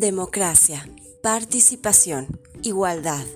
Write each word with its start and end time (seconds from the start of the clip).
Democracia, 0.00 0.88
participación, 1.22 2.40
igualdad, 2.62 3.26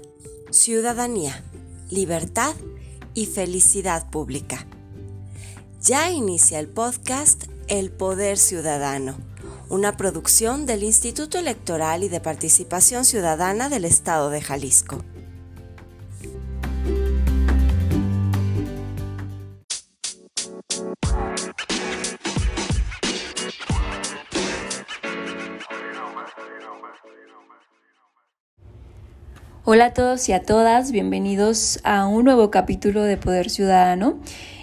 ciudadanía, 0.50 1.44
libertad 1.90 2.54
y 3.12 3.26
felicidad 3.26 4.08
pública. 4.08 4.66
Ya 5.82 6.10
inicia 6.10 6.58
el 6.60 6.68
podcast 6.68 7.44
El 7.68 7.90
Poder 7.90 8.38
Ciudadano, 8.38 9.18
una 9.68 9.98
producción 9.98 10.64
del 10.64 10.84
Instituto 10.84 11.38
Electoral 11.38 12.02
y 12.02 12.08
de 12.08 12.20
Participación 12.20 13.04
Ciudadana 13.04 13.68
del 13.68 13.84
Estado 13.84 14.30
de 14.30 14.40
Jalisco. 14.40 15.04
Hola 29.74 29.86
a 29.86 29.92
todos 29.92 30.28
y 30.28 30.32
a 30.32 30.40
todas, 30.40 30.92
bienvenidos 30.92 31.80
a 31.82 32.06
un 32.06 32.26
nuevo 32.26 32.48
capítulo 32.52 33.02
de 33.02 33.16
Poder 33.16 33.50
Ciudadano. 33.50 34.20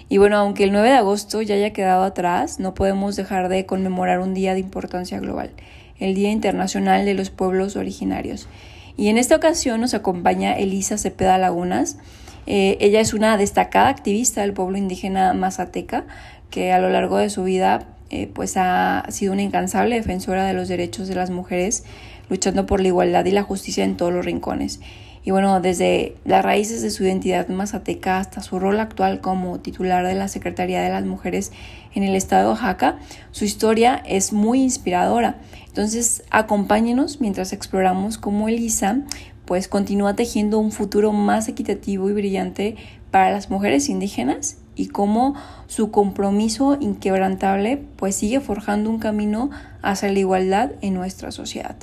Y 0.08 0.16
bueno, 0.16 0.38
aunque 0.38 0.64
el 0.64 0.72
9 0.72 0.88
de 0.88 0.94
agosto 0.94 1.42
ya 1.42 1.54
haya 1.54 1.74
quedado 1.74 2.04
atrás, 2.04 2.58
no 2.58 2.72
podemos 2.72 3.14
dejar 3.14 3.50
de 3.50 3.66
conmemorar 3.66 4.20
un 4.20 4.32
día 4.32 4.54
de 4.54 4.60
importancia 4.60 5.20
global, 5.20 5.50
el 5.98 6.14
Día 6.14 6.30
Internacional 6.30 7.04
de 7.04 7.12
los 7.12 7.28
Pueblos 7.28 7.76
Originarios. 7.76 8.48
Y 8.96 9.08
en 9.08 9.18
esta 9.18 9.36
ocasión 9.36 9.82
nos 9.82 9.92
acompaña 9.92 10.54
Elisa 10.54 10.96
Cepeda 10.96 11.36
Lagunas. 11.36 11.98
Eh, 12.46 12.78
ella 12.80 13.00
es 13.00 13.12
una 13.12 13.36
destacada 13.36 13.90
activista 13.90 14.40
del 14.40 14.54
pueblo 14.54 14.78
indígena 14.78 15.34
mazateca 15.34 16.06
que 16.48 16.72
a 16.72 16.78
lo 16.78 16.88
largo 16.88 17.18
de 17.18 17.28
su 17.28 17.44
vida 17.44 17.86
eh, 18.08 18.30
pues 18.32 18.54
ha 18.56 19.04
sido 19.10 19.34
una 19.34 19.42
incansable 19.42 19.94
defensora 19.94 20.46
de 20.46 20.54
los 20.54 20.68
derechos 20.68 21.06
de 21.06 21.16
las 21.16 21.28
mujeres 21.28 21.84
luchando 22.28 22.66
por 22.66 22.80
la 22.80 22.88
igualdad 22.88 23.24
y 23.26 23.30
la 23.30 23.42
justicia 23.42 23.84
en 23.84 23.96
todos 23.96 24.12
los 24.12 24.24
rincones. 24.24 24.80
Y 25.24 25.30
bueno, 25.30 25.60
desde 25.60 26.16
las 26.24 26.44
raíces 26.44 26.82
de 26.82 26.90
su 26.90 27.04
identidad 27.04 27.48
mazateca 27.48 28.18
hasta 28.18 28.42
su 28.42 28.58
rol 28.58 28.80
actual 28.80 29.20
como 29.20 29.60
titular 29.60 30.04
de 30.04 30.14
la 30.14 30.26
Secretaría 30.26 30.82
de 30.82 30.90
las 30.90 31.04
Mujeres 31.04 31.52
en 31.94 32.02
el 32.02 32.16
estado 32.16 32.42
de 32.42 32.48
Oaxaca, 32.50 32.98
su 33.30 33.44
historia 33.44 34.02
es 34.04 34.32
muy 34.32 34.62
inspiradora. 34.62 35.36
Entonces, 35.68 36.24
acompáñenos 36.30 37.20
mientras 37.20 37.52
exploramos 37.52 38.18
cómo 38.18 38.48
Elisa 38.48 39.02
pues 39.44 39.68
continúa 39.68 40.14
tejiendo 40.14 40.58
un 40.58 40.72
futuro 40.72 41.12
más 41.12 41.48
equitativo 41.48 42.08
y 42.08 42.12
brillante 42.12 42.76
para 43.10 43.30
las 43.30 43.50
mujeres 43.50 43.88
indígenas 43.88 44.58
y 44.74 44.88
cómo 44.88 45.34
su 45.66 45.90
compromiso 45.90 46.78
inquebrantable 46.80 47.82
pues 47.96 48.16
sigue 48.16 48.40
forjando 48.40 48.90
un 48.90 48.98
camino 48.98 49.50
hacia 49.82 50.10
la 50.10 50.18
igualdad 50.18 50.72
en 50.80 50.94
nuestra 50.94 51.30
sociedad. 51.30 51.76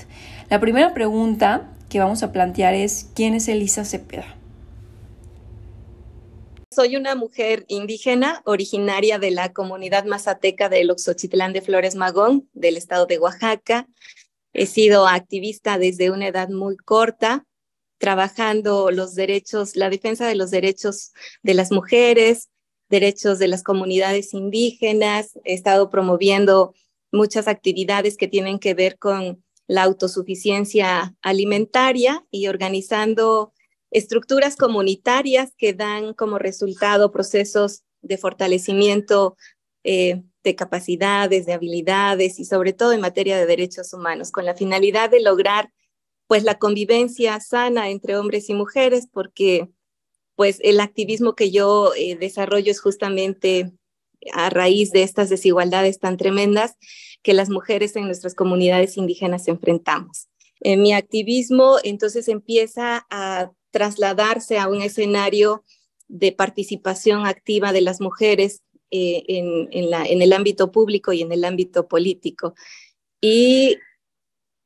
La 0.50 0.60
primera 0.60 0.94
pregunta 0.94 1.70
que 1.90 2.00
vamos 2.00 2.24
a 2.24 2.32
plantear 2.32 2.76
es 2.76 3.10
¿quién 3.16 3.34
es 3.34 3.48
Elisa 3.48 3.84
Cepeda? 3.84 4.36
Soy 6.72 6.96
una 6.96 7.16
mujer 7.16 7.66
indígena 7.68 8.42
originaria 8.46 9.18
de 9.18 9.32
la 9.32 9.52
comunidad 9.52 10.06
mazateca 10.06 10.70
del 10.70 10.92
Oxochitlán 10.92 11.52
de 11.52 11.62
Flores 11.62 11.96
Magón, 11.96 12.48
del 12.54 12.78
estado 12.78 13.08
de 13.08 13.18
Oaxaca. 13.18 13.88
He 14.54 14.68
sido 14.68 15.08
activista 15.08 15.80
desde 15.80 16.12
una 16.12 16.28
edad 16.28 16.50
muy 16.50 16.78
corta, 16.78 17.46
trabajando 17.98 18.92
los 18.92 19.16
derechos, 19.16 19.76
la 19.76 19.90
defensa 19.90 20.28
de 20.28 20.36
los 20.36 20.52
derechos 20.52 21.12
de 21.42 21.56
las 21.56 21.72
mujeres, 21.72 22.50
derechos 22.88 23.40
de 23.40 23.48
las 23.48 23.64
comunidades 23.64 24.34
indígenas, 24.34 25.38
he 25.44 25.54
estado 25.54 25.90
promoviendo 25.90 26.74
muchas 27.12 27.48
actividades 27.48 28.16
que 28.16 28.28
tienen 28.28 28.60
que 28.60 28.74
ver 28.74 28.98
con 28.98 29.44
la 29.70 29.84
autosuficiencia 29.84 31.16
alimentaria 31.22 32.26
y 32.32 32.48
organizando 32.48 33.54
estructuras 33.92 34.56
comunitarias 34.56 35.54
que 35.56 35.74
dan 35.74 36.16
como 36.16 36.40
resultado 36.40 37.12
procesos 37.12 37.84
de 38.02 38.18
fortalecimiento 38.18 39.38
eh, 39.84 40.24
de 40.44 40.56
capacidades, 40.56 41.46
de 41.46 41.54
habilidades 41.54 42.40
y 42.40 42.46
sobre 42.46 42.74
todo 42.74 42.94
en 42.94 43.02
materia 43.02 43.38
de 43.38 43.46
derechos 43.46 43.94
humanos, 43.94 44.32
con 44.32 44.44
la 44.44 44.56
finalidad 44.56 45.12
de 45.12 45.22
lograr 45.22 45.72
pues 46.26 46.44
la 46.44 46.58
convivencia 46.58 47.40
sana 47.40 47.92
entre 47.92 48.18
hombres 48.18 48.50
y 48.50 48.56
mujeres, 48.56 49.08
porque 49.12 49.70
pues 50.36 50.58
el 50.64 50.80
activismo 50.80 51.36
que 51.36 51.52
yo 51.52 51.92
eh, 51.96 52.16
desarrollo 52.16 52.72
es 52.72 52.82
justamente 52.82 53.72
a 54.34 54.50
raíz 54.50 54.92
de 54.92 55.04
estas 55.04 55.30
desigualdades 55.30 56.00
tan 56.00 56.18
tremendas 56.18 56.76
que 57.22 57.34
las 57.34 57.50
mujeres 57.50 57.96
en 57.96 58.06
nuestras 58.06 58.36
comunidades 58.36 58.98
indígenas 58.98 59.48
enfrentamos. 59.48 60.28
Eh, 60.62 60.78
mi 60.78 60.94
activismo 60.94 61.78
entonces 61.84 62.28
empieza 62.28 63.06
a 63.10 63.52
trasladarse 63.72 64.58
a 64.58 64.68
un 64.68 64.82
escenario 64.82 65.64
de 66.08 66.32
participación 66.32 67.26
activa 67.26 67.72
de 67.72 67.82
las 67.82 68.02
mujeres 68.02 68.62
eh, 68.92 69.24
en, 69.28 70.22
el 70.22 70.34
ámbito 70.34 70.72
público 70.72 71.14
y 71.14 71.22
en 71.22 71.32
el 71.32 71.46
ámbito 71.46 71.88
político. 71.88 72.56
Y 73.22 73.78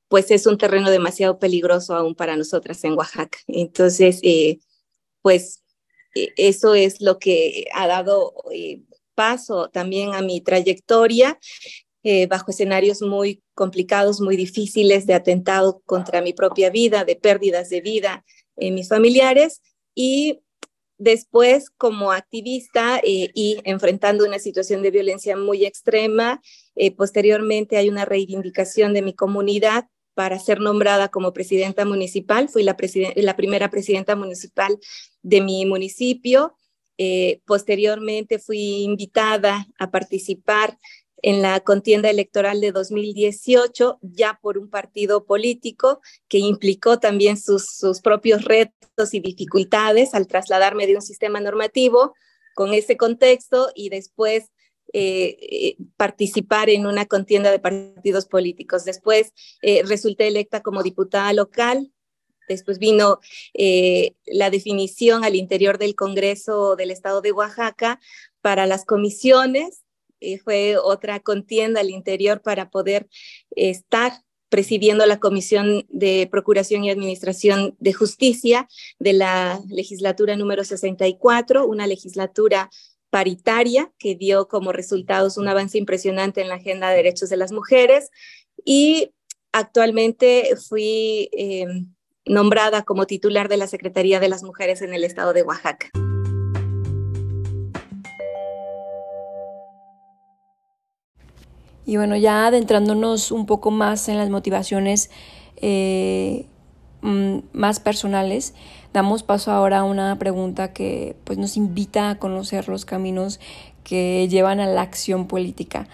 pues 0.07 0.31
es 0.31 0.45
un 0.45 0.57
terreno 0.57 0.89
demasiado 0.89 1.39
peligroso 1.39 1.95
aún 1.95 2.15
para 2.15 2.37
nosotras 2.37 2.83
en 2.83 2.93
Oaxaca. 2.93 3.39
Entonces, 3.47 4.21
pues 5.21 5.63
e, 6.15 6.33
eso 6.37 6.75
es 6.75 7.01
lo 7.01 7.19
que 7.19 7.65
ha 7.73 7.87
dado 7.87 8.33
eh, 8.51 8.81
paso 9.15 9.69
también 9.69 10.13
a 10.13 10.21
mi 10.21 10.41
trayectoria 10.41 11.39
eh, 12.03 12.27
bajo 12.27 12.51
escenarios 12.51 13.01
muy 13.01 13.41
complicados, 13.53 14.19
muy 14.19 14.35
difíciles 14.35 15.05
de 15.05 15.13
atentado 15.13 15.81
contra 15.85 16.21
mi 16.21 16.33
propia 16.33 16.69
vida, 16.69 17.05
de 17.05 17.15
pérdidas 17.15 17.69
de 17.69 17.81
vida 17.81 18.25
en 18.57 18.75
mis 18.75 18.89
familiares 18.89 19.61
y 19.95 20.41
después 20.97 21.69
como 21.69 22.11
activista 22.11 22.99
eh, 23.03 23.29
y 23.33 23.57
enfrentando 23.63 24.25
una 24.25 24.39
situación 24.39 24.81
de 24.81 24.91
violencia 24.91 25.37
muy 25.37 25.65
extrema, 25.65 26.41
posteriormente 26.97 27.77
hay 27.77 27.89
una 27.89 28.03
reivindicación 28.03 28.93
de 28.93 29.01
mi 29.01 29.13
comunidad 29.13 29.85
para 30.13 30.39
ser 30.39 30.59
nombrada 30.59 31.09
como 31.09 31.33
presidenta 31.33 31.85
municipal. 31.85 32.49
Fui 32.49 32.63
la, 32.63 32.75
la 33.15 33.35
primera 33.35 33.69
presidenta 33.69 34.15
municipal 34.15 34.77
de 35.21 35.41
mi 35.41 35.65
municipio. 35.65 36.55
Eh, 36.97 37.41
posteriormente 37.45 38.39
fui 38.39 38.83
invitada 38.83 39.67
a 39.79 39.91
participar 39.91 40.77
en 41.23 41.41
la 41.41 41.61
contienda 41.61 42.09
electoral 42.09 42.59
de 42.59 42.71
2018, 42.71 43.99
ya 44.01 44.39
por 44.41 44.57
un 44.57 44.69
partido 44.69 45.25
político 45.25 46.01
que 46.27 46.39
implicó 46.39 46.99
también 46.99 47.37
sus, 47.37 47.65
sus 47.65 48.01
propios 48.01 48.43
retos 48.43 49.13
y 49.13 49.21
dificultades 49.21 50.13
al 50.13 50.27
trasladarme 50.27 50.85
de 50.85 50.95
un 50.95 51.01
sistema 51.01 51.39
normativo 51.39 52.13
con 52.53 52.73
ese 52.73 52.97
contexto 52.97 53.69
y 53.73 53.89
después 53.89 54.51
eh, 54.91 55.37
eh, 55.39 55.77
participar 55.97 56.69
en 56.69 56.85
una 56.85 57.05
contienda 57.05 57.49
de 57.51 57.59
partidos 57.59 58.25
políticos. 58.25 58.85
Después 58.85 59.33
eh, 59.61 59.81
resulté 59.87 60.27
electa 60.27 60.61
como 60.61 60.83
diputada 60.83 61.33
local. 61.33 61.91
Después 62.47 62.79
vino 62.79 63.19
la 64.25 64.49
definición 64.49 65.23
al 65.23 65.35
interior 65.35 65.77
del 65.77 65.95
Congreso 65.95 66.75
del 66.75 66.91
Estado 66.91 67.21
de 67.21 67.31
Oaxaca 67.31 67.99
para 68.41 68.65
las 68.65 68.85
comisiones. 68.85 69.83
fue 70.43 70.77
otra 70.77 71.19
contienda 71.19 71.81
al 71.81 71.89
interior 71.89 72.41
para 72.41 72.69
poder 72.69 73.07
estar 73.55 74.13
presidiendo 74.53 75.03
la 75.07 75.19
Comisión 75.19 75.83
de 75.89 76.27
Procuración 76.29 76.83
y 76.83 76.91
Administración 76.91 77.75
de 77.79 77.91
Justicia 77.91 78.67
de 78.99 79.13
la 79.13 79.59
legislatura 79.67 80.35
número 80.35 80.63
64, 80.63 81.65
una 81.65 81.87
legislatura 81.87 82.69
paritaria 83.09 83.91
que 83.97 84.13
dio 84.13 84.47
como 84.47 84.71
resultados 84.71 85.39
un 85.39 85.47
avance 85.47 85.79
impresionante 85.79 86.41
en 86.41 86.49
la 86.49 86.55
agenda 86.57 86.91
de 86.91 86.97
derechos 86.97 87.31
de 87.31 87.37
las 87.37 87.51
mujeres 87.51 88.11
y 88.63 89.09
actualmente 89.51 90.55
fui 90.55 91.29
eh, 91.31 91.65
nombrada 92.25 92.83
como 92.83 93.05
titular 93.05 93.49
de 93.49 93.57
la 93.57 93.67
Secretaría 93.67 94.19
de 94.19 94.29
las 94.29 94.43
Mujeres 94.43 94.81
en 94.81 94.93
el 94.93 95.03
estado 95.03 95.33
de 95.33 95.43
Oaxaca. 95.43 95.89
Y 101.85 101.97
bueno, 101.97 102.15
ya 102.15 102.47
adentrándonos 102.47 103.31
un 103.31 103.45
poco 103.45 103.69
más 103.69 104.07
en 104.07 104.17
las 104.17 104.29
motivaciones 104.29 105.09
eh, 105.57 106.45
mm, 107.01 107.39
más 107.51 107.81
personales, 107.81 108.53
damos 108.93 109.23
paso 109.23 109.51
ahora 109.51 109.79
a 109.79 109.83
una 109.83 110.17
pregunta 110.17 110.71
que 110.71 111.17
pues, 111.25 111.37
nos 111.37 111.57
invita 111.57 112.09
a 112.09 112.19
conocer 112.19 112.69
los 112.69 112.85
caminos 112.85 113.41
que 113.83 114.27
llevan 114.29 114.61
a 114.61 114.67
la 114.67 114.81
acción 114.81 115.27
política. 115.27 115.87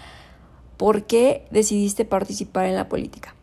¿Por 0.76 1.04
qué 1.06 1.46
decidiste 1.50 2.04
participar 2.04 2.66
en 2.66 2.76
la 2.76 2.88
política? 2.88 3.34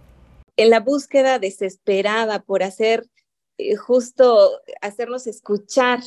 En 0.58 0.72
la 0.72 0.80
búsqueda 0.80 1.40
desesperada 1.40 2.44
por 2.44 2.64
hacer 2.64 3.08
eh, 3.58 3.76
justo, 3.76 4.60
hacernos 4.82 5.28
escuchar 5.28 6.02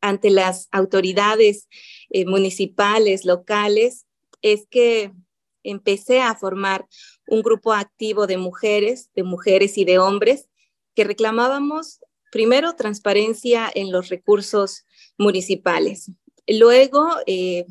ante 0.00 0.30
las 0.30 0.68
autoridades 0.70 1.68
eh, 2.10 2.26
municipales, 2.26 3.24
locales, 3.24 4.06
es 4.42 4.66
que 4.68 5.12
empecé 5.62 6.20
a 6.20 6.34
formar 6.34 6.86
un 7.28 7.42
grupo 7.42 7.72
activo 7.72 8.26
de 8.26 8.36
mujeres, 8.36 9.10
de 9.14 9.22
mujeres 9.22 9.78
y 9.78 9.84
de 9.84 9.98
hombres 9.98 10.48
que 10.94 11.04
reclamábamos 11.04 12.00
primero 12.30 12.74
transparencia 12.74 13.70
en 13.74 13.92
los 13.92 14.08
recursos 14.08 14.84
municipales, 15.16 16.10
luego 16.46 17.08
eh, 17.26 17.64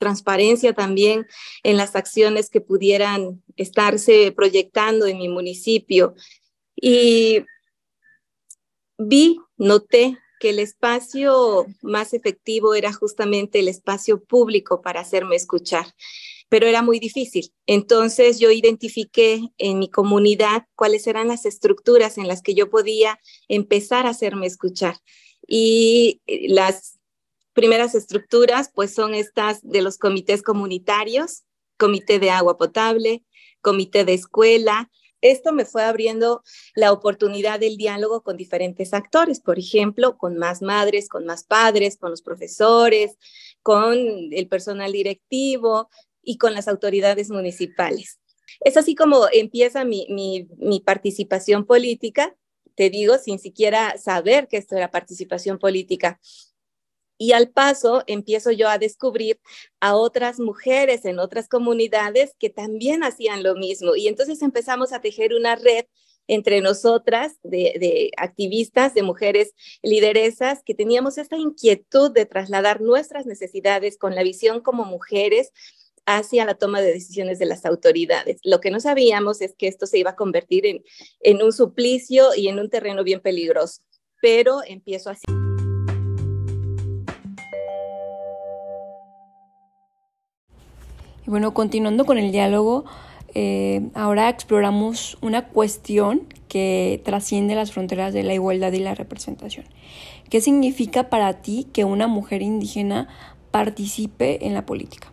transparencia 0.00 0.72
también 0.72 1.26
en 1.62 1.76
las 1.76 1.94
acciones 1.94 2.50
que 2.50 2.60
pudieran 2.60 3.42
estarse 3.56 4.32
proyectando 4.32 5.06
en 5.06 5.18
mi 5.18 5.28
municipio. 5.28 6.14
Y 6.74 7.44
vi, 8.98 9.38
noté 9.56 10.18
que 10.40 10.50
el 10.50 10.58
espacio 10.58 11.66
más 11.82 12.14
efectivo 12.14 12.74
era 12.74 12.92
justamente 12.92 13.60
el 13.60 13.68
espacio 13.68 14.24
público 14.24 14.80
para 14.80 15.00
hacerme 15.00 15.36
escuchar, 15.36 15.86
pero 16.48 16.66
era 16.66 16.80
muy 16.82 16.98
difícil. 16.98 17.52
Entonces 17.66 18.40
yo 18.40 18.50
identifiqué 18.50 19.50
en 19.58 19.78
mi 19.78 19.90
comunidad 19.90 20.64
cuáles 20.74 21.06
eran 21.06 21.28
las 21.28 21.44
estructuras 21.44 22.16
en 22.16 22.26
las 22.26 22.40
que 22.40 22.54
yo 22.54 22.70
podía 22.70 23.20
empezar 23.48 24.06
a 24.06 24.10
hacerme 24.10 24.46
escuchar. 24.46 24.96
Y 25.46 26.22
las 26.26 26.99
primeras 27.52 27.94
estructuras 27.94 28.70
pues 28.74 28.94
son 28.94 29.14
estas 29.14 29.60
de 29.62 29.82
los 29.82 29.98
comités 29.98 30.42
comunitarios, 30.42 31.42
comité 31.78 32.18
de 32.18 32.30
agua 32.30 32.56
potable, 32.56 33.24
comité 33.60 34.04
de 34.04 34.14
escuela, 34.14 34.90
esto 35.22 35.52
me 35.52 35.66
fue 35.66 35.82
abriendo 35.82 36.42
la 36.74 36.92
oportunidad 36.92 37.60
del 37.60 37.76
diálogo 37.76 38.22
con 38.22 38.36
diferentes 38.36 38.94
actores, 38.94 39.40
por 39.40 39.58
ejemplo, 39.58 40.16
con 40.16 40.38
más 40.38 40.62
madres, 40.62 41.08
con 41.08 41.26
más 41.26 41.44
padres, 41.44 41.98
con 41.98 42.10
los 42.10 42.22
profesores, 42.22 43.16
con 43.62 43.98
el 43.98 44.48
personal 44.48 44.92
directivo 44.92 45.90
y 46.22 46.38
con 46.38 46.54
las 46.54 46.68
autoridades 46.68 47.30
municipales. 47.30 48.18
Es 48.60 48.76
así 48.76 48.94
como 48.94 49.26
empieza 49.32 49.84
mi, 49.84 50.06
mi 50.08 50.80
participación 50.80 51.66
política, 51.66 52.34
te 52.74 52.88
digo, 52.88 53.18
sin 53.18 53.38
siquiera 53.38 53.98
saber 53.98 54.48
que 54.48 54.56
esto 54.56 54.74
era 54.74 54.90
participación 54.90 55.58
política. 55.58 56.18
Y 57.22 57.32
al 57.32 57.50
paso 57.50 58.02
empiezo 58.06 58.50
yo 58.50 58.70
a 58.70 58.78
descubrir 58.78 59.38
a 59.78 59.94
otras 59.94 60.40
mujeres 60.40 61.04
en 61.04 61.18
otras 61.18 61.48
comunidades 61.48 62.34
que 62.38 62.48
también 62.48 63.04
hacían 63.04 63.42
lo 63.42 63.54
mismo. 63.56 63.94
Y 63.94 64.08
entonces 64.08 64.40
empezamos 64.40 64.94
a 64.94 65.02
tejer 65.02 65.34
una 65.34 65.54
red 65.54 65.84
entre 66.28 66.62
nosotras 66.62 67.34
de, 67.42 68.10
activistas, 68.16 68.94
de 68.94 69.02
mujeres 69.02 69.52
lideresas, 69.82 70.62
que 70.64 70.74
teníamos 70.74 71.18
esta 71.18 71.36
inquietud 71.36 72.10
de 72.10 72.24
trasladar 72.24 72.80
nuestras 72.80 73.26
necesidades 73.26 73.98
con 73.98 74.14
la 74.14 74.22
visión 74.22 74.62
como 74.62 74.86
mujeres 74.86 75.52
hacia 76.06 76.46
la 76.46 76.54
toma 76.54 76.80
de 76.80 76.90
decisiones 76.94 77.38
de 77.38 77.44
las 77.44 77.66
autoridades. 77.66 78.40
Lo 78.44 78.62
que 78.62 78.70
no 78.70 78.80
sabíamos 78.80 79.42
es 79.42 79.54
que 79.58 79.68
esto 79.68 79.84
se 79.84 79.98
iba 79.98 80.12
a 80.12 80.16
convertir 80.16 80.64
en, 80.64 80.82
en 81.20 81.42
un 81.42 81.52
suplicio 81.52 82.34
y 82.34 82.48
en 82.48 82.58
un 82.58 82.70
terreno 82.70 83.04
bien 83.04 83.20
peligroso, 83.20 83.82
pero 84.22 84.60
empiezo 84.66 85.10
así. 85.10 85.49
Bueno, 91.30 91.54
continuando 91.54 92.06
con 92.06 92.18
el 92.18 92.32
diálogo, 92.32 92.86
eh, 93.34 93.88
ahora 93.94 94.28
exploramos 94.28 95.16
una 95.22 95.46
cuestión 95.50 96.26
que 96.48 97.00
trasciende 97.04 97.54
las 97.54 97.70
fronteras 97.70 98.12
de 98.12 98.24
la 98.24 98.34
igualdad 98.34 98.72
y 98.72 98.80
la 98.80 98.96
representación. 98.96 99.64
¿Qué 100.28 100.40
significa 100.40 101.08
para 101.08 101.40
ti 101.40 101.68
que 101.72 101.84
una 101.84 102.08
mujer 102.08 102.42
indígena 102.42 103.06
participe 103.52 104.44
en 104.44 104.54
la 104.54 104.66
política? 104.66 105.12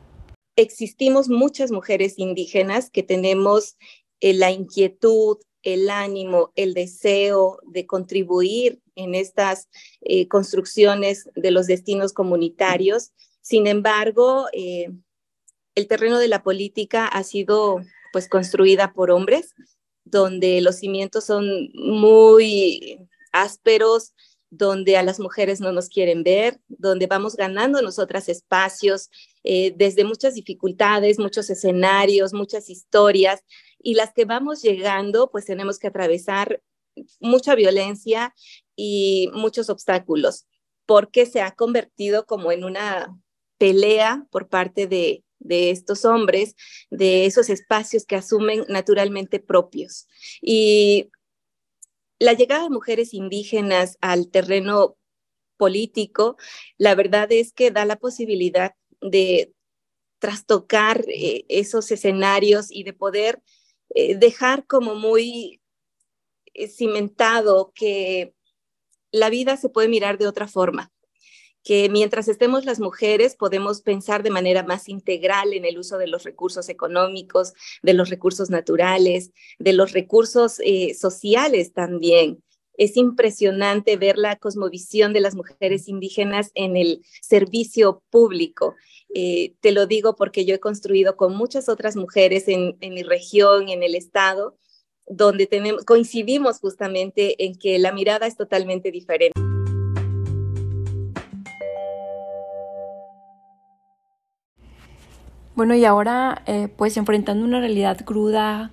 Existimos 0.56 1.30
muchas 1.30 1.72
mujeres 1.72 2.18
indígenas 2.18 2.90
que 2.90 3.04
tenemos 3.04 3.78
eh, 4.20 4.34
la 4.34 4.50
inquietud, 4.50 5.38
el 5.62 5.88
ánimo, 5.92 6.52
el 6.56 6.74
deseo 6.74 7.60
de 7.68 7.86
contribuir 7.86 8.82
en 8.96 9.14
estas 9.14 9.70
eh, 10.02 10.28
construcciones 10.28 11.30
de 11.36 11.52
los 11.52 11.68
destinos 11.68 12.12
comunitarios. 12.12 13.12
Sin 13.42 13.68
embargo, 13.68 14.48
el 15.78 15.88
terreno 15.88 16.18
de 16.18 16.28
la 16.28 16.42
política 16.42 17.06
ha 17.06 17.24
sido 17.24 17.82
pues 18.12 18.28
construida 18.28 18.94
por 18.94 19.12
hombres, 19.12 19.54
donde 20.06 20.60
los 20.62 20.78
cimientos 20.78 21.26
son 21.26 21.70
muy 21.76 23.08
ásperos, 23.32 24.16
donde 24.50 24.98
a 24.98 25.04
las 25.04 25.20
mujeres 25.20 25.62
no 25.62 25.72
nos 25.72 25.88
quieren 25.90 26.24
ver, 26.24 26.60
donde 26.68 27.06
vamos 27.06 27.36
ganando 27.36 27.84
nosotras 27.84 28.28
espacios 28.28 29.12
eh, 29.44 29.72
desde 29.76 30.04
muchas 30.04 30.34
dificultades, 30.34 31.20
muchos 31.20 31.48
escenarios, 31.52 32.34
muchas 32.34 32.72
historias, 32.72 33.44
y 33.78 33.94
las 33.94 34.14
que 34.14 34.26
vamos 34.26 34.64
llegando, 34.64 35.30
pues 35.30 35.46
tenemos 35.46 35.78
que 35.78 35.88
atravesar 35.88 36.60
mucha 37.20 37.54
violencia 37.54 38.34
y 38.76 39.30
muchos 39.32 39.70
obstáculos, 39.70 40.48
porque 40.88 41.28
se 41.28 41.42
ha 41.42 41.52
convertido 41.52 42.26
como 42.26 42.52
en 42.52 42.64
una 42.64 43.16
pelea 43.60 44.26
por 44.32 44.50
parte 44.50 44.88
de, 44.88 45.24
de 45.40 45.72
estos 45.72 46.06
hombres, 46.06 46.56
de 46.90 47.26
esos 47.26 47.50
espacios 47.50 48.06
que 48.06 48.16
asumen 48.16 48.66
naturalmente 48.70 49.40
propios. 49.40 50.08
Y 50.42 51.10
la 52.20 52.34
llegada 52.34 52.64
de 52.64 52.70
mujeres 52.70 53.14
indígenas 53.14 53.98
al 54.02 54.30
terreno 54.30 54.98
político, 55.58 56.38
la 56.78 56.96
verdad 56.96 57.32
es 57.32 57.54
que 57.54 57.72
da 57.72 57.86
la 57.86 57.98
posibilidad 57.98 58.74
de 59.02 59.54
trastocar 60.20 61.06
eh, 61.08 61.46
esos 61.50 61.92
escenarios 61.92 62.68
y 62.72 62.84
de 62.84 62.94
poder 62.94 63.42
eh, 63.90 64.16
dejar 64.16 64.66
como 64.66 64.96
muy 64.96 65.62
eh, 66.54 66.68
cimentado 66.68 67.72
que 67.76 68.34
la 69.12 69.30
vida 69.30 69.58
se 69.58 69.70
puede 69.70 69.88
mirar 69.88 70.18
de 70.18 70.28
otra 70.28 70.48
forma, 70.48 70.92
que 71.68 71.90
mientras 71.90 72.30
estemos 72.30 72.64
las 72.64 72.80
mujeres 72.80 73.36
podemos 73.36 73.82
pensar 73.82 74.24
de 74.24 74.30
manera 74.30 74.64
más 74.64 74.88
integral 74.88 75.54
en 75.54 75.66
el 75.66 75.78
uso 75.78 75.98
de 75.98 76.08
los 76.08 76.24
recursos 76.24 76.70
económicos, 76.70 77.52
de 77.84 77.94
los 77.94 78.10
recursos 78.10 78.50
naturales, 78.50 79.34
de 79.60 79.74
los 79.74 79.92
recursos 79.92 80.62
eh, 80.64 80.94
sociales 80.94 81.74
también. 81.74 82.42
Es 82.78 82.96
impresionante 82.96 83.98
ver 83.98 84.18
la 84.18 84.38
cosmovisión 84.38 85.12
de 85.12 85.20
las 85.20 85.36
mujeres 85.36 85.90
indígenas 85.90 86.52
en 86.56 86.78
el 86.78 87.02
servicio 87.22 88.02
público. 88.12 88.76
Eh, 89.14 89.56
te 89.60 89.74
lo 89.74 89.88
digo 89.88 90.16
porque 90.16 90.46
yo 90.46 90.56
he 90.56 90.60
construido 90.62 91.18
con 91.18 91.36
muchas 91.36 91.68
otras 91.68 91.98
mujeres 91.98 92.48
en, 92.48 92.78
en 92.80 92.94
mi 92.94 93.04
región, 93.04 93.68
en 93.68 93.84
el 93.84 93.96
estado, 93.96 94.58
donde 95.06 95.48
tenemos, 95.48 95.84
coincidimos 95.84 96.60
justamente 96.62 97.44
en 97.44 97.56
que 97.56 97.78
la 97.78 97.92
mirada 97.92 98.26
es 98.26 98.38
totalmente 98.38 98.90
diferente. 98.90 99.57
Bueno, 105.58 105.74
y 105.74 105.86
ahora, 105.86 106.44
eh, 106.46 106.68
pues 106.68 106.98
enfrentando 106.98 107.44
una 107.44 107.60
realidad 107.60 108.06
cruda 108.06 108.72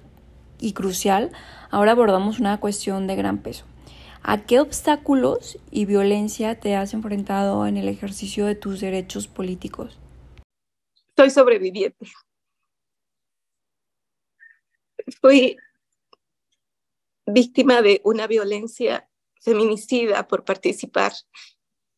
y 0.60 0.74
crucial, 0.74 1.32
ahora 1.70 1.92
abordamos 1.92 2.40
una 2.40 2.60
cuestión 2.60 3.06
de 3.06 3.16
gran 3.16 3.38
peso. 3.38 3.64
¿A 4.22 4.44
qué 4.44 4.60
obstáculos 4.60 5.58
y 5.70 5.86
violencia 5.86 6.60
te 6.60 6.76
has 6.76 6.92
enfrentado 6.92 7.66
en 7.66 7.78
el 7.78 7.88
ejercicio 7.88 8.44
de 8.44 8.54
tus 8.54 8.80
derechos 8.80 9.28
políticos? 9.28 9.98
Soy 11.16 11.30
sobreviviente. 11.30 12.06
Fui 15.22 15.56
víctima 17.24 17.80
de 17.80 18.02
una 18.04 18.26
violencia 18.26 19.08
feminicida 19.40 20.28
por 20.28 20.44
participar, 20.44 21.14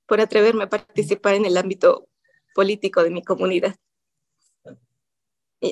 por 0.07 0.21
atreverme 0.21 0.62
a 0.62 0.69
participar 0.69 1.35
en 1.35 1.45
el 1.45 1.57
ámbito 1.57 2.07
político 2.55 3.02
de 3.02 3.11
mi 3.11 3.25
comunidad 3.25 3.75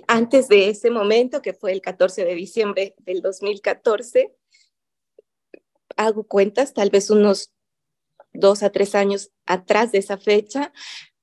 antes 0.08 0.48
de 0.48 0.68
ese 0.68 0.90
momento, 0.90 1.42
que 1.42 1.52
fue 1.52 1.72
el 1.72 1.80
14 1.80 2.24
de 2.24 2.34
diciembre 2.34 2.94
del 2.98 3.20
2014, 3.20 4.34
hago 5.96 6.24
cuentas, 6.24 6.74
tal 6.74 6.90
vez 6.90 7.10
unos 7.10 7.52
dos 8.32 8.62
a 8.62 8.70
tres 8.70 8.94
años 8.94 9.30
atrás 9.46 9.92
de 9.92 9.98
esa 9.98 10.18
fecha, 10.18 10.72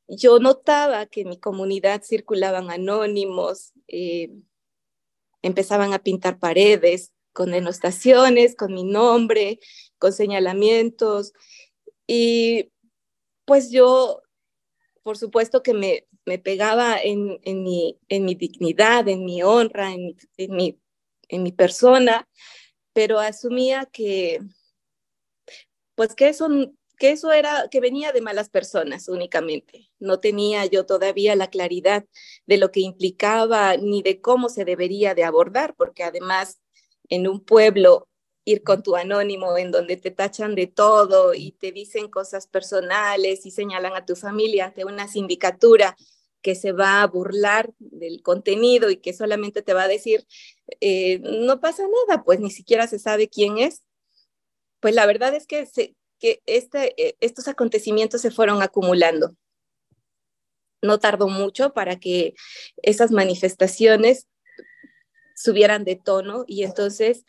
yo 0.08 0.40
notaba 0.40 1.06
que 1.06 1.22
en 1.22 1.30
mi 1.30 1.40
comunidad 1.40 2.04
circulaban 2.04 2.70
anónimos, 2.70 3.74
eh, 3.88 4.30
empezaban 5.42 5.94
a 5.94 6.00
pintar 6.00 6.40
paredes 6.40 7.14
con 7.34 7.52
denostaciones, 7.52 8.56
con 8.56 8.74
mi 8.74 8.84
nombre, 8.84 9.60
con 9.98 10.12
señalamientos. 10.12 11.34
Y 12.08 12.72
pues 13.46 13.72
yo, 13.72 14.22
por 15.04 15.18
supuesto 15.18 15.64
que 15.64 15.74
me, 15.74 16.08
me 16.26 16.40
pegaba 16.40 16.98
en, 17.02 17.40
en, 17.44 17.64
mi, 17.64 17.98
en 18.10 18.26
mi 18.26 18.36
dignidad, 18.36 19.08
en 19.08 19.26
mi 19.26 19.42
honra, 19.44 19.94
en, 19.94 20.16
mi, 20.50 20.80
en 21.30 21.44
mi 21.44 21.52
persona, 21.52 22.28
pero 22.94 23.20
asumía 23.20 23.88
que, 23.92 24.40
pues 25.96 26.14
que 26.16 26.30
eso, 26.30 26.48
que 26.98 27.12
eso 27.12 27.32
era, 27.32 27.68
que 27.72 27.80
venía 27.80 28.12
de 28.12 28.22
malas 28.22 28.50
personas 28.50 29.08
únicamente. 29.08 29.90
No 30.00 30.20
tenía 30.20 30.66
yo 30.66 30.86
todavía 30.86 31.36
la 31.36 31.50
claridad 31.50 32.06
de 32.46 32.58
lo 32.58 32.72
que 32.72 32.82
implicaba 32.82 33.78
ni 33.78 34.04
de 34.04 34.22
cómo 34.22 34.50
se 34.50 34.66
debería 34.66 35.16
de 35.16 35.24
abordar, 35.24 35.76
porque 35.76 36.04
además 36.04 36.62
en 37.10 37.28
un 37.28 37.44
pueblo 37.44 38.08
ir 38.52 38.64
con 38.64 38.84
tu 38.84 38.96
anónimo 38.96 39.58
en 39.58 39.72
donde 39.72 39.98
te 39.98 40.12
tachan 40.12 40.56
de 40.56 40.68
todo 40.68 41.34
y 41.34 41.52
te 41.54 41.72
dicen 41.72 42.10
cosas 42.10 42.48
personales 42.48 43.46
y 43.46 43.52
señalan 43.52 43.96
a 43.96 44.06
tu 44.06 44.16
familia 44.16 44.66
ante 44.66 44.86
una 44.86 45.08
sindicatura 45.08 45.96
que 46.42 46.56
se 46.56 46.72
va 46.72 47.02
a 47.02 47.08
burlar 47.08 47.72
del 47.80 48.22
contenido 48.22 48.90
y 48.90 48.98
que 48.98 49.14
solamente 49.14 49.62
te 49.62 49.74
va 49.74 49.84
a 49.84 49.88
decir, 49.88 50.26
eh, 50.80 51.20
no 51.20 51.60
pasa 51.60 51.84
nada, 52.08 52.24
pues 52.24 52.40
ni 52.40 52.50
siquiera 52.50 52.88
se 52.88 53.00
sabe 53.00 53.30
quién 53.30 53.58
es. 53.58 53.84
Pues 54.80 54.96
la 54.96 55.06
verdad 55.06 55.36
es 55.36 55.46
que, 55.46 55.68
que 56.20 56.42
este, 56.46 57.02
eh, 57.02 57.16
estos 57.20 57.48
acontecimientos 57.48 58.22
se 58.22 58.32
fueron 58.32 58.62
acumulando. 58.62 59.36
No 60.82 61.00
tardó 61.00 61.28
mucho 61.28 61.74
para 61.74 62.00
que 62.00 62.34
esas 62.82 63.12
manifestaciones 63.12 64.28
subieran 65.36 65.84
de 65.84 65.96
tono 65.96 66.44
y 66.48 66.64
entonces 66.64 67.26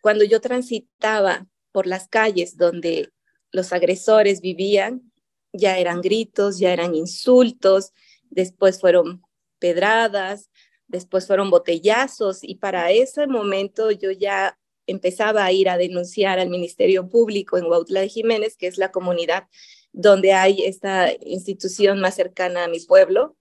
cuando 0.00 0.24
yo 0.24 0.40
transitaba 0.40 1.46
por 1.72 1.86
las 1.86 2.08
calles 2.08 2.56
donde 2.56 3.10
los 3.52 3.72
agresores 3.72 4.40
vivían, 4.40 5.12
ya 5.52 5.78
eran 5.78 6.00
gritos, 6.00 6.58
ya 6.58 6.72
eran 6.72 6.94
insultos, 6.94 7.92
después 8.30 8.80
fueron 8.80 9.22
pedradas, 9.58 10.50
después 10.86 11.26
fueron 11.26 11.50
botellazos 11.50 12.42
y 12.42 12.56
para 12.56 12.90
ese 12.90 13.26
momento 13.26 13.90
yo 13.90 14.10
ya 14.10 14.58
empezaba 14.86 15.44
a 15.44 15.52
ir 15.52 15.68
a 15.68 15.78
denunciar 15.78 16.38
al 16.38 16.50
Ministerio 16.50 17.08
Público 17.08 17.56
en 17.58 17.66
Huautla 17.66 18.00
de 18.00 18.08
Jiménez, 18.08 18.56
que 18.56 18.66
es 18.66 18.76
la 18.78 18.90
comunidad 18.90 19.48
donde 19.92 20.32
hay 20.32 20.64
esta 20.64 21.12
institución 21.24 22.00
más 22.00 22.14
cercana 22.14 22.64
a 22.64 22.68
mi 22.68 22.80
pueblo, 22.80 23.36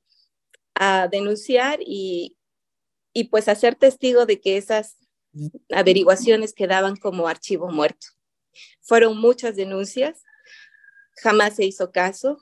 a 0.75 1.07
denunciar 1.07 1.79
y, 1.81 2.37
y 3.13 3.25
pues 3.25 3.47
a 3.47 3.55
ser 3.55 3.75
testigo 3.75 4.25
de 4.25 4.39
que 4.39 4.57
esas 4.57 4.98
averiguaciones 5.71 6.53
quedaban 6.53 6.95
como 6.95 7.27
archivo 7.27 7.69
muerto. 7.69 8.07
Fueron 8.81 9.17
muchas 9.19 9.55
denuncias, 9.55 10.24
jamás 11.21 11.55
se 11.55 11.65
hizo 11.65 11.91
caso. 11.91 12.39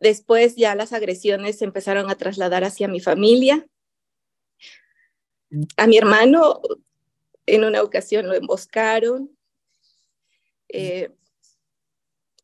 Después 0.00 0.56
ya 0.56 0.74
las 0.74 0.92
agresiones 0.92 1.58
se 1.58 1.64
empezaron 1.64 2.10
a 2.10 2.16
trasladar 2.16 2.64
hacia 2.64 2.88
mi 2.88 3.00
familia. 3.00 3.66
A 5.76 5.86
mi 5.86 5.98
hermano 5.98 6.60
en 7.46 7.64
una 7.64 7.82
ocasión 7.82 8.26
lo 8.26 8.34
emboscaron. 8.34 9.36
Eh, 10.68 11.10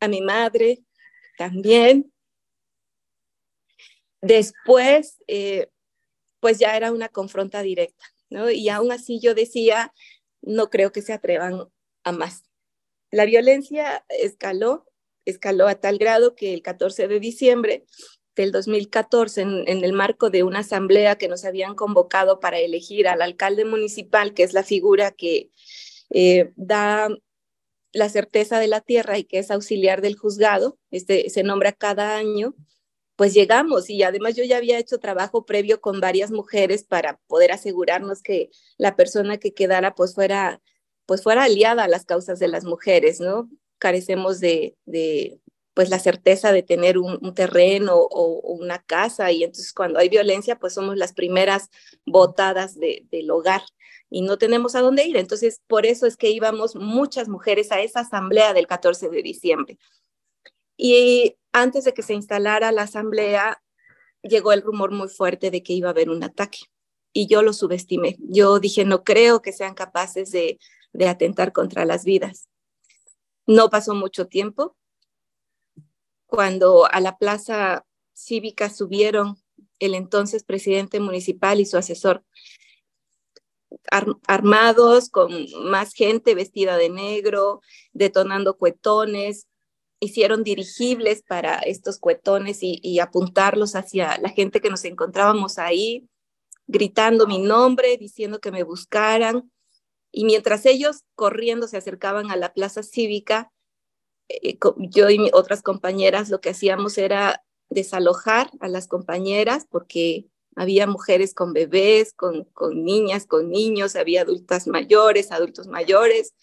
a 0.00 0.08
mi 0.08 0.20
madre 0.20 0.84
también. 1.36 2.12
Después, 4.20 5.22
eh, 5.26 5.68
pues 6.40 6.58
ya 6.58 6.76
era 6.76 6.92
una 6.92 7.08
confronta 7.08 7.62
directa. 7.62 8.04
Y 8.30 8.68
aún 8.68 8.92
así 8.92 9.20
yo 9.20 9.34
decía, 9.34 9.92
no 10.42 10.70
creo 10.70 10.92
que 10.92 11.02
se 11.02 11.12
atrevan 11.12 11.64
a 12.04 12.12
más. 12.12 12.44
La 13.10 13.24
violencia 13.24 14.04
escaló, 14.08 14.86
escaló 15.24 15.66
a 15.66 15.76
tal 15.76 15.98
grado 15.98 16.34
que 16.34 16.52
el 16.52 16.62
14 16.62 17.08
de 17.08 17.20
diciembre 17.20 17.84
del 18.36 18.52
2014, 18.52 19.42
en, 19.42 19.66
el 19.66 19.92
marco 19.92 20.30
de 20.30 20.44
una 20.44 20.60
asamblea 20.60 21.16
que 21.16 21.28
nos 21.28 21.44
habían 21.44 21.74
convocado 21.74 22.38
para 22.38 22.58
elegir 22.58 23.08
al 23.08 23.20
alcalde 23.20 23.64
municipal, 23.64 24.32
que 24.32 24.44
es 24.44 24.52
la 24.52 24.62
figura 24.62 25.10
que 25.10 25.50
eh, 26.10 26.52
da 26.54 27.08
la 27.92 28.08
certeza 28.08 28.60
de 28.60 28.68
la 28.68 28.80
tierra 28.80 29.18
y 29.18 29.24
que 29.24 29.38
es 29.38 29.50
auxiliar 29.50 30.02
del 30.02 30.16
juzgado, 30.16 30.78
este, 30.90 31.30
se 31.30 31.42
nombra 31.42 31.72
cada 31.72 32.16
año, 32.16 32.54
pues 33.18 33.34
llegamos 33.34 33.90
y 33.90 34.04
además 34.04 34.36
yo 34.36 34.44
ya 34.44 34.58
había 34.58 34.78
hecho 34.78 34.98
trabajo 35.00 35.44
previo 35.44 35.80
con 35.80 36.00
varias 36.00 36.30
mujeres 36.30 36.84
para 36.84 37.18
poder 37.26 37.50
asegurarnos 37.50 38.22
que 38.22 38.50
la 38.76 38.94
persona 38.94 39.38
que 39.38 39.52
quedara 39.52 39.96
pues 39.96 40.14
fuera 40.14 40.62
pues 41.04 41.24
fuera 41.24 41.42
aliada 41.42 41.82
a 41.82 41.88
las 41.88 42.04
causas 42.04 42.38
de 42.38 42.46
las 42.46 42.62
mujeres, 42.62 43.18
¿no? 43.18 43.50
Carecemos 43.78 44.38
de, 44.38 44.76
de 44.86 45.40
pues 45.74 45.90
la 45.90 45.98
certeza 45.98 46.52
de 46.52 46.62
tener 46.62 46.96
un, 46.96 47.34
terreno 47.34 47.96
o, 47.96 48.40
una 48.52 48.78
casa 48.84 49.32
y 49.32 49.42
entonces 49.42 49.72
cuando 49.72 49.98
hay 49.98 50.08
violencia 50.08 50.56
pues 50.60 50.74
somos 50.74 50.96
las 50.96 51.12
primeras 51.12 51.70
botadas 52.06 52.78
de, 52.78 53.04
del 53.10 53.32
hogar 53.32 53.62
y 54.10 54.22
no 54.22 54.38
tenemos 54.38 54.76
a 54.76 54.80
dónde 54.80 55.04
ir. 55.04 55.16
Entonces 55.16 55.60
por 55.66 55.86
eso 55.86 56.06
es 56.06 56.16
que 56.16 56.30
íbamos 56.30 56.76
muchas 56.76 57.28
mujeres 57.28 57.72
a 57.72 57.80
esa 57.80 58.00
asamblea 58.00 58.54
del 58.54 58.68
14 58.68 59.08
de 59.08 59.22
diciembre. 59.22 59.76
Y 60.76 61.37
antes 61.52 61.84
de 61.84 61.94
que 61.94 62.02
se 62.02 62.14
instalara 62.14 62.72
la 62.72 62.82
asamblea, 62.82 63.62
llegó 64.22 64.52
el 64.52 64.62
rumor 64.62 64.92
muy 64.92 65.08
fuerte 65.08 65.50
de 65.50 65.62
que 65.62 65.72
iba 65.72 65.88
a 65.88 65.92
haber 65.92 66.10
un 66.10 66.22
ataque. 66.22 66.58
Y 67.12 67.26
yo 67.26 67.42
lo 67.42 67.52
subestimé. 67.52 68.16
Yo 68.20 68.58
dije, 68.60 68.84
no 68.84 69.02
creo 69.02 69.42
que 69.42 69.52
sean 69.52 69.74
capaces 69.74 70.30
de, 70.30 70.58
de 70.92 71.08
atentar 71.08 71.52
contra 71.52 71.84
las 71.84 72.04
vidas. 72.04 72.48
No 73.46 73.70
pasó 73.70 73.94
mucho 73.94 74.26
tiempo. 74.26 74.76
Cuando 76.26 76.86
a 76.90 77.00
la 77.00 77.16
plaza 77.16 77.86
cívica 78.12 78.68
subieron 78.68 79.36
el 79.78 79.94
entonces 79.94 80.44
presidente 80.44 81.00
municipal 81.00 81.60
y 81.60 81.66
su 81.66 81.78
asesor 81.78 82.24
armados, 84.26 85.08
con 85.08 85.30
más 85.64 85.92
gente 85.92 86.34
vestida 86.34 86.76
de 86.76 86.88
negro, 86.88 87.60
detonando 87.92 88.56
cuetones, 88.56 89.46
hicieron 90.00 90.44
dirigibles 90.44 91.22
para 91.22 91.56
estos 91.58 91.98
cuetones 91.98 92.58
y, 92.62 92.98
apuntarlos 93.00 93.74
hacia 93.74 94.18
la 94.18 94.28
gente 94.30 94.60
que 94.60 94.70
nos 94.70 94.84
encontrábamos 94.84 95.58
ahí, 95.58 96.08
gritando 96.66 97.26
mi 97.26 97.38
nombre, 97.38 97.96
diciendo 97.96 98.40
que 98.40 98.52
me 98.52 98.62
buscaran. 98.62 99.50
Y 100.12 100.24
mientras 100.24 100.66
ellos 100.66 101.04
corriendo 101.14 101.68
se 101.68 101.76
acercaban 101.76 102.30
a 102.30 102.36
la 102.36 102.52
plaza 102.52 102.82
cívica, 102.82 103.50
eh, 104.28 104.58
yo 104.78 105.10
y 105.10 105.30
otras 105.32 105.62
compañeras 105.62 106.28
lo 106.28 106.40
que 106.40 106.50
hacíamos 106.50 106.98
era 106.98 107.44
desalojar 107.70 108.50
a 108.60 108.68
las 108.68 108.86
compañeras 108.86 109.66
porque 109.68 110.26
había 110.56 110.86
mujeres 110.86 111.34
con 111.34 111.52
bebés, 111.52 112.12
con, 112.12 112.44
con 112.44 112.84
niñas, 112.84 113.26
con 113.26 113.50
niños, 113.50 113.96
había 113.96 114.22
adultas 114.22 114.66
mayores, 114.66 115.30
adultos 115.30 115.68
mayores, 115.68 116.34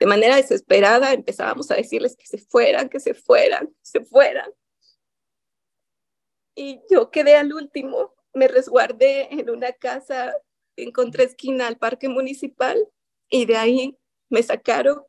de 0.00 0.06
manera 0.06 0.36
desesperada 0.36 1.12
empezábamos 1.12 1.70
a 1.70 1.74
decirles 1.74 2.16
que 2.16 2.26
se 2.26 2.38
fueran, 2.38 2.88
que 2.88 3.00
se 3.00 3.12
fueran, 3.12 3.66
que 3.66 3.74
se 3.82 4.00
fueran. 4.00 4.50
Y 6.56 6.80
yo 6.90 7.10
quedé 7.10 7.36
al 7.36 7.52
último, 7.52 8.14
me 8.32 8.48
resguardé 8.48 9.32
en 9.32 9.50
una 9.50 9.72
casa 9.72 10.34
en 10.76 10.90
contraesquina 10.90 11.66
al 11.66 11.76
parque 11.76 12.08
municipal 12.08 12.88
y 13.28 13.44
de 13.44 13.58
ahí 13.58 13.98
me 14.30 14.42
sacaron 14.42 15.04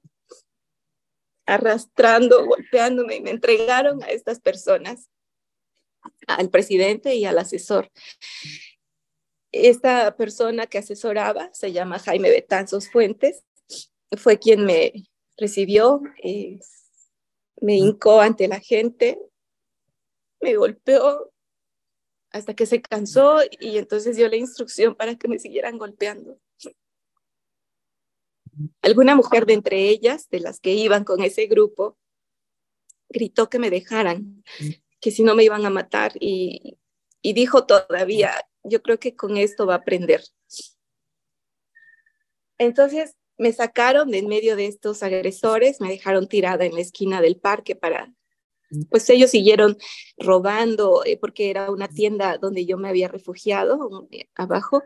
arrastrando, 1.46 2.46
golpeándome 2.46 3.16
y 3.16 3.22
me 3.22 3.32
entregaron 3.32 4.04
a 4.04 4.08
estas 4.08 4.42
personas, 4.42 5.10
al 6.28 6.50
presidente 6.50 7.16
y 7.16 7.24
al 7.24 7.38
asesor. 7.38 7.90
Esta 9.54 10.18
persona 10.18 10.68
que 10.68 10.80
asesoraba 10.80 11.50
se 11.54 11.72
llama 11.72 12.00
Jaime 12.00 12.30
Betanzos 12.30 12.90
Fuentes 12.90 13.46
fue 14.18 14.40
quien 14.40 14.66
me 14.66 14.94
recibió, 15.38 16.02
eh, 16.24 16.60
me 17.62 17.76
hincó 17.78 18.22
ante 18.22 18.48
la 18.48 18.60
gente, 18.60 19.20
me 20.42 20.56
golpeó 20.56 21.32
hasta 22.32 22.54
que 22.54 22.66
se 22.66 22.82
cansó 22.82 23.40
y 23.60 23.78
entonces 23.78 24.16
dio 24.16 24.28
la 24.30 24.38
instrucción 24.38 24.96
para 24.96 25.16
que 25.16 25.28
me 25.28 25.40
siguieran 25.40 25.78
golpeando. 25.78 26.40
Alguna 28.82 29.16
mujer 29.16 29.46
de 29.46 29.54
entre 29.54 29.90
ellas, 29.90 30.30
de 30.30 30.40
las 30.40 30.60
que 30.60 30.74
iban 30.74 31.04
con 31.04 31.22
ese 31.22 31.46
grupo, 31.48 31.98
gritó 33.10 33.50
que 33.50 33.60
me 33.60 33.70
dejaran, 33.70 34.44
que 35.00 35.12
si 35.12 35.24
no 35.24 35.36
me 35.36 35.44
iban 35.44 35.66
a 35.66 35.70
matar 35.70 36.14
y, 36.20 36.78
y 37.22 37.34
dijo 37.34 37.66
todavía, 37.66 38.34
yo 38.64 38.82
creo 38.82 39.00
que 39.00 39.16
con 39.16 39.38
esto 39.38 39.66
va 39.66 39.76
a 39.76 39.78
aprender. 39.78 40.24
Entonces, 42.58 43.16
me 43.42 43.52
sacaron 43.52 44.12
de 44.12 44.20
en 44.20 44.28
medio 44.28 44.56
de 44.56 44.68
estos 44.68 45.02
agresores, 45.02 45.82
me 45.82 45.90
dejaron 45.90 46.28
tirada 46.28 46.64
en 46.64 46.76
la 46.76 46.82
esquina 46.82 47.22
del 47.22 47.38
parque 47.38 47.76
para, 47.76 48.14
pues 48.92 49.10
ellos 49.10 49.32
siguieron 49.32 49.78
robando, 50.16 51.04
eh, 51.06 51.18
porque 51.18 51.50
era 51.50 51.72
una 51.72 51.88
tienda 51.88 52.38
donde 52.38 52.68
yo 52.68 52.78
me 52.78 52.88
había 52.88 53.08
refugiado 53.08 54.08
eh, 54.12 54.30
abajo, 54.36 54.84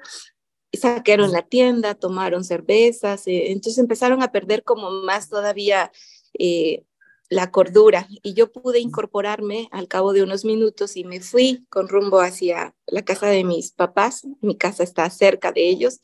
saquearon 0.72 1.34
la 1.34 1.42
tienda, 1.42 1.96
tomaron 1.96 2.46
cervezas, 2.46 3.28
eh, 3.28 3.52
entonces 3.52 3.78
empezaron 3.78 4.24
a 4.24 4.32
perder 4.32 4.64
como 4.64 4.90
más 4.90 5.28
todavía 5.28 5.92
la 7.30 7.52
cordura. 7.52 8.08
Y 8.24 8.36
yo 8.36 8.54
pude 8.54 8.80
incorporarme 8.80 9.68
al 9.72 9.90
cabo 9.90 10.14
de 10.14 10.24
unos 10.24 10.46
minutos 10.46 10.96
y 10.96 11.04
me 11.04 11.20
fui 11.20 11.66
con 11.70 11.90
rumbo 11.90 12.22
hacia 12.22 12.74
la 12.88 13.04
casa 13.04 13.28
de 13.28 13.44
mis 13.44 13.74
papás, 13.74 14.26
mi 14.40 14.56
casa 14.56 14.84
está 14.84 15.10
cerca 15.10 15.52
de 15.52 15.68
ellos, 15.68 16.00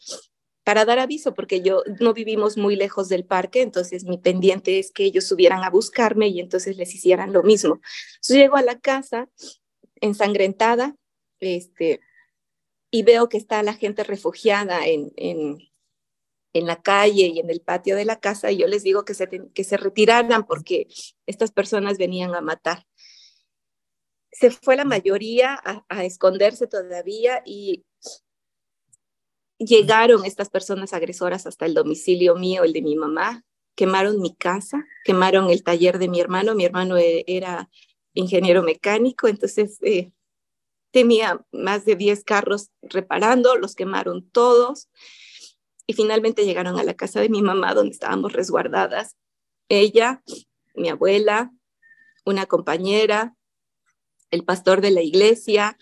para 0.63 0.86
dar 0.86 1.00
aviso, 1.00 1.34
porque 1.34 1.62
yo 1.62 1.84
no 2.00 2.13
vivimos 2.13 2.58
muy 2.58 2.75
lejos 2.75 3.10
del 3.10 3.25
parque, 3.25 3.62
entonces 3.62 4.03
mi 4.03 4.18
pendiente 4.18 4.80
es 4.80 4.91
que 4.91 5.03
ellos 5.03 5.25
subieran 5.25 5.63
a 5.63 5.70
buscarme 5.70 6.27
y 6.27 6.39
entonces 6.39 6.77
les 6.77 6.94
hicieran 6.94 7.34
lo 7.34 7.44
mismo. 7.44 7.82
Entonces 8.15 8.38
llego 8.38 8.58
a 8.58 8.62
la 8.62 8.80
casa 8.80 9.27
ensangrentada, 10.01 10.96
este, 11.39 12.01
y 12.91 13.03
veo 13.03 13.30
que 13.30 13.38
está 13.38 13.63
la 13.63 13.74
gente 13.74 14.03
refugiada 14.03 14.86
en, 14.86 15.12
en, 15.15 15.58
en, 16.53 16.65
la 16.68 16.82
calle 16.82 17.27
y 17.27 17.39
en 17.39 17.50
el 17.50 17.62
patio 17.62 17.96
de 17.96 18.06
la 18.06 18.20
casa, 18.20 18.51
y 18.51 18.58
yo 18.58 18.68
les 18.68 18.84
digo 18.84 19.06
que 19.06 19.13
se, 19.15 19.27
que 19.53 19.63
se 19.63 19.77
retiraran 19.77 20.46
porque 20.46 20.88
estas 21.25 21.51
personas 21.51 21.98
venían 21.98 22.36
a 22.36 22.41
matar. 22.41 22.86
Se 24.32 24.51
fue 24.51 24.75
la 24.75 24.86
mayoría 24.86 25.60
a, 25.63 25.86
a 25.89 26.06
esconderse 26.06 26.68
todavía 26.68 27.41
y 27.46 27.84
llegaron 29.65 30.25
estas 30.25 30.50
personas 30.50 30.94
agresoras 30.94 31.46
hasta 31.46 31.65
el 31.65 31.74
domicilio 31.74 32.36
mío, 32.36 32.63
el 32.63 32.74
de 32.74 32.82
mi 32.82 32.96
mamá, 32.96 33.44
quemaron 33.75 34.20
mi 34.20 34.36
casa, 34.36 34.86
quemaron 35.06 35.50
el 35.50 35.63
taller 35.63 36.00
de 36.00 36.10
mi 36.10 36.20
hermano, 36.20 36.56
mi 36.56 36.65
hermano 36.65 36.98
e, 36.98 37.24
era 37.27 37.70
ingeniero 38.13 38.63
mecánico, 38.63 39.27
entonces 39.27 39.77
eh, 39.82 40.12
tenía 40.91 41.46
más 41.51 41.86
de 41.86 41.96
10 41.96 42.24
carros 42.24 42.70
reparando, 42.82 43.56
los 43.56 43.75
quemaron 43.75 44.30
todos 44.30 44.89
y 45.88 45.94
finalmente 45.94 46.46
llegaron 46.46 46.80
a 46.80 46.84
la 46.84 46.96
casa 46.96 47.22
de 47.22 47.30
mi 47.30 47.41
mamá 47.41 47.74
donde 47.74 47.91
estábamos 47.91 48.34
resguardadas. 48.34 49.15
Ella, 49.70 50.22
mi 50.75 50.89
abuela, 50.89 51.51
una 52.25 52.46
compañera, 52.46 53.36
el 54.32 54.44
pastor 54.44 54.82
de 54.82 54.91
la 54.91 55.01
iglesia, 55.01 55.77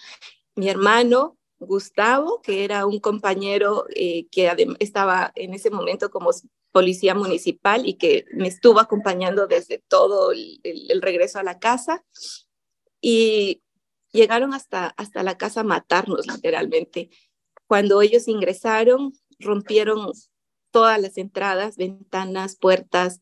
mi 0.55 0.69
hermano, 0.69 1.38
Gustavo, 1.59 2.41
que 2.41 2.63
era 2.63 2.85
un 2.85 2.99
compañero 2.99 3.85
eh, 3.95 4.27
que 4.31 4.51
estaba 4.79 5.31
en 5.35 5.53
ese 5.53 5.69
momento 5.69 6.09
como 6.09 6.31
policía 6.71 7.15
municipal 7.15 7.87
y 7.87 7.95
que 7.95 8.25
me 8.33 8.47
estuvo 8.47 8.79
acompañando 8.79 9.47
desde 9.47 9.83
todo 9.87 10.31
el, 10.31 10.59
el 10.63 11.01
regreso 11.01 11.39
a 11.39 11.43
la 11.43 11.59
casa. 11.59 12.03
Y 13.01 13.61
llegaron 14.11 14.53
hasta, 14.53 14.87
hasta 14.97 15.23
la 15.23 15.37
casa 15.37 15.61
a 15.61 15.65
matarnos 15.65 16.27
literalmente. 16.27 17.09
Cuando 17.67 18.01
ellos 18.01 18.27
ingresaron, 18.27 19.13
rompieron 19.39 20.11
todas 20.71 21.01
las 21.01 21.17
entradas, 21.17 21.77
ventanas, 21.77 22.55
puertas, 22.55 23.21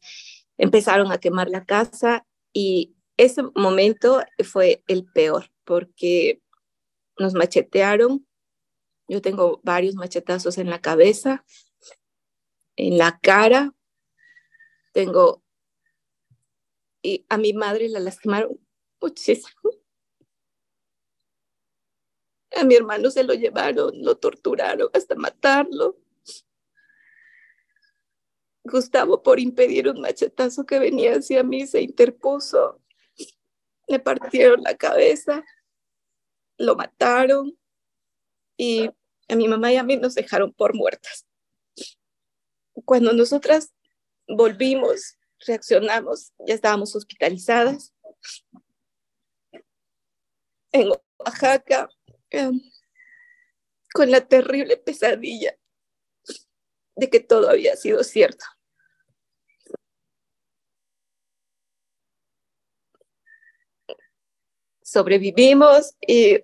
empezaron 0.57 1.11
a 1.11 1.19
quemar 1.19 1.49
la 1.49 1.65
casa 1.65 2.25
y 2.53 2.95
ese 3.17 3.43
momento 3.55 4.21
fue 4.43 4.83
el 4.87 5.05
peor 5.05 5.51
porque 5.63 6.41
nos 7.19 7.33
machetearon. 7.33 8.27
Yo 9.07 9.21
tengo 9.21 9.61
varios 9.63 9.95
machetazos 9.95 10.57
en 10.57 10.69
la 10.69 10.81
cabeza, 10.81 11.45
en 12.75 12.97
la 12.97 13.19
cara. 13.19 13.73
Tengo 14.93 15.43
y 17.01 17.25
a 17.29 17.37
mi 17.37 17.53
madre 17.53 17.87
la 17.87 17.99
lastimaron 17.99 18.59
muchísimo. 18.99 19.71
A 22.55 22.63
mi 22.63 22.75
hermano 22.75 23.11
se 23.11 23.23
lo 23.23 23.33
llevaron, 23.33 23.93
lo 24.03 24.17
torturaron 24.17 24.89
hasta 24.93 25.15
matarlo. 25.15 25.97
Gustavo, 28.63 29.23
por 29.23 29.39
impedir 29.39 29.87
un 29.87 30.01
machetazo 30.01 30.65
que 30.65 30.79
venía 30.79 31.13
hacia 31.13 31.43
mí, 31.43 31.65
se 31.67 31.81
interpuso. 31.81 32.81
Le 33.87 33.99
partieron 33.99 34.63
la 34.63 34.75
cabeza, 34.75 35.45
lo 36.57 36.75
mataron 36.75 37.57
y 38.57 38.89
a 39.27 39.35
mi 39.35 39.47
mamá 39.47 39.71
y 39.71 39.77
a 39.77 39.83
mí 39.83 39.97
nos 39.97 40.15
dejaron 40.15 40.53
por 40.53 40.75
muertas. 40.75 41.25
Cuando 42.85 43.13
nosotras 43.13 43.73
volvimos, 44.27 45.17
reaccionamos, 45.45 46.33
ya 46.39 46.53
estábamos 46.55 46.95
hospitalizadas 46.95 47.93
en 50.71 50.91
Oaxaca, 51.19 51.89
Em, 52.29 52.59
con 53.93 54.11
la 54.11 54.27
terrible 54.27 54.77
pesadilla 54.77 55.57
de 56.95 57.09
que 57.09 57.19
todo 57.21 57.49
había 57.49 57.75
sido 57.77 58.03
cierto. 58.03 58.45
Sobrevivimos 64.83 65.95
y 66.05 66.43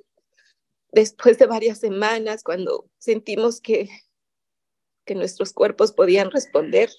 después 0.93 1.39
de 1.39 1.47
varias 1.47 1.79
semanas, 1.79 2.43
cuando 2.43 2.89
sentimos 2.99 3.59
que, 3.59 3.89
que 5.05 5.15
nuestros 5.15 5.51
cuerpos 5.51 5.91
podían 5.91 6.31
responder 6.31 6.89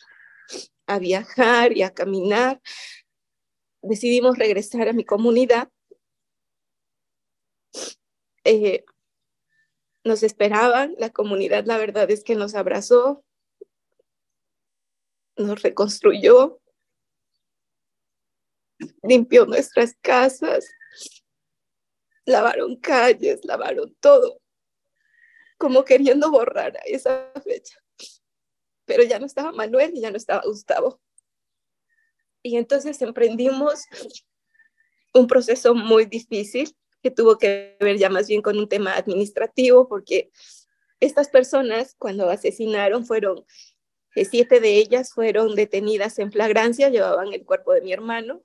a 0.87 0.99
viajar 0.99 1.75
y 1.77 1.83
a 1.83 1.95
caminar, 1.95 2.61
decidimos 3.83 4.37
regresar 4.37 4.89
a 4.89 4.93
mi 4.93 5.05
comunidad. 5.05 5.71
Eh, 8.45 8.85
nos 10.03 10.23
esperaban, 10.23 10.95
la 10.99 11.11
comunidad 11.11 11.65
la 11.65 11.79
verdad 11.79 12.11
es 12.11 12.25
que 12.25 12.35
nos 12.35 12.55
abrazó, 12.55 13.25
nos 15.37 15.63
reconstruyó, 15.63 16.61
limpió 19.03 19.47
nuestras 19.47 19.97
casas, 20.03 20.69
lavaron 22.25 22.77
calles, 22.77 23.45
lavaron 23.45 23.95
todo, 24.01 24.41
como 25.59 25.85
queriendo 25.85 26.31
borrar 26.31 26.79
esa 26.87 27.31
fecha. 27.45 27.79
Pero 28.85 29.03
ya 29.03 29.19
no 29.19 29.27
estaba 29.27 29.53
Manuel 29.53 29.93
y 29.95 30.01
ya 30.01 30.11
no 30.11 30.17
estaba 30.17 30.43
Gustavo. 30.45 31.01
Y 32.43 32.57
entonces 32.57 33.01
emprendimos 33.01 33.85
un 35.15 35.27
proceso 35.27 35.75
muy 35.75 36.05
difícil 36.05 36.77
que 37.03 37.11
tuvo 37.11 37.39
que 37.39 37.77
ver 37.81 37.99
ya 37.99 38.11
más 38.11 38.29
bien 38.29 38.43
con 38.43 38.59
un 38.59 38.69
tema 38.69 38.97
administrativo, 38.97 39.89
porque 39.89 40.31
estas 41.01 41.29
personas 41.29 41.95
cuando 41.99 42.29
asesinaron 42.31 43.05
fueron, 43.05 43.45
eh, 44.15 44.25
siete 44.25 44.61
de 44.61 44.77
ellas 44.77 45.13
fueron 45.13 45.55
detenidas 45.55 46.19
en 46.19 46.33
flagrancia, 46.33 46.89
llevaban 46.89 47.33
el 47.33 47.45
cuerpo 47.45 47.73
de 47.73 47.83
mi 47.83 47.93
hermano, 47.93 48.43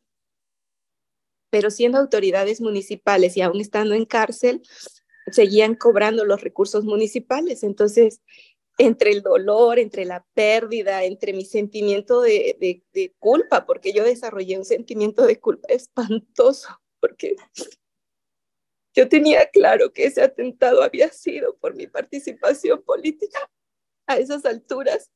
pero 1.49 1.71
siendo 1.71 1.97
autoridades 1.97 2.61
municipales 2.61 3.35
y 3.37 3.41
aún 3.41 3.61
estando 3.61 3.95
en 3.95 4.05
cárcel, 4.05 4.61
seguían 5.31 5.75
cobrando 5.75 6.25
los 6.25 6.41
recursos 6.41 6.83
municipales. 6.83 7.63
Entonces, 7.63 8.21
entre 8.77 9.11
el 9.11 9.21
dolor, 9.21 9.77
entre 9.77 10.05
la 10.05 10.25
pérdida, 10.33 11.03
entre 11.03 11.33
mi 11.33 11.45
sentimiento 11.45 12.21
de, 12.21 12.57
de, 12.59 12.83
de 12.93 13.13
culpa, 13.19 13.65
porque 13.65 13.91
yo 13.91 14.03
desarrollé 14.03 14.57
un 14.57 14.65
sentimiento 14.65 15.25
de 15.25 15.39
culpa 15.39 15.67
espantoso, 15.69 16.69
porque 16.99 17.35
yo 18.95 19.07
tenía 19.07 19.49
claro 19.49 19.93
que 19.93 20.05
ese 20.05 20.21
atentado 20.21 20.81
había 20.81 21.09
sido 21.11 21.57
por 21.57 21.75
mi 21.75 21.87
participación 21.87 22.81
política 22.83 23.49
a 24.07 24.17
esas 24.17 24.45
alturas. 24.45 25.11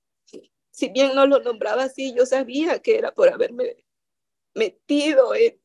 Si 0.72 0.90
bien 0.90 1.16
no 1.16 1.26
lo 1.26 1.40
nombraba 1.40 1.84
así, 1.84 2.14
yo 2.16 2.26
sabía 2.26 2.80
que 2.80 2.98
era 2.98 3.14
por 3.14 3.30
haberme 3.30 3.86
metido 4.56 5.36
en, 5.36 5.60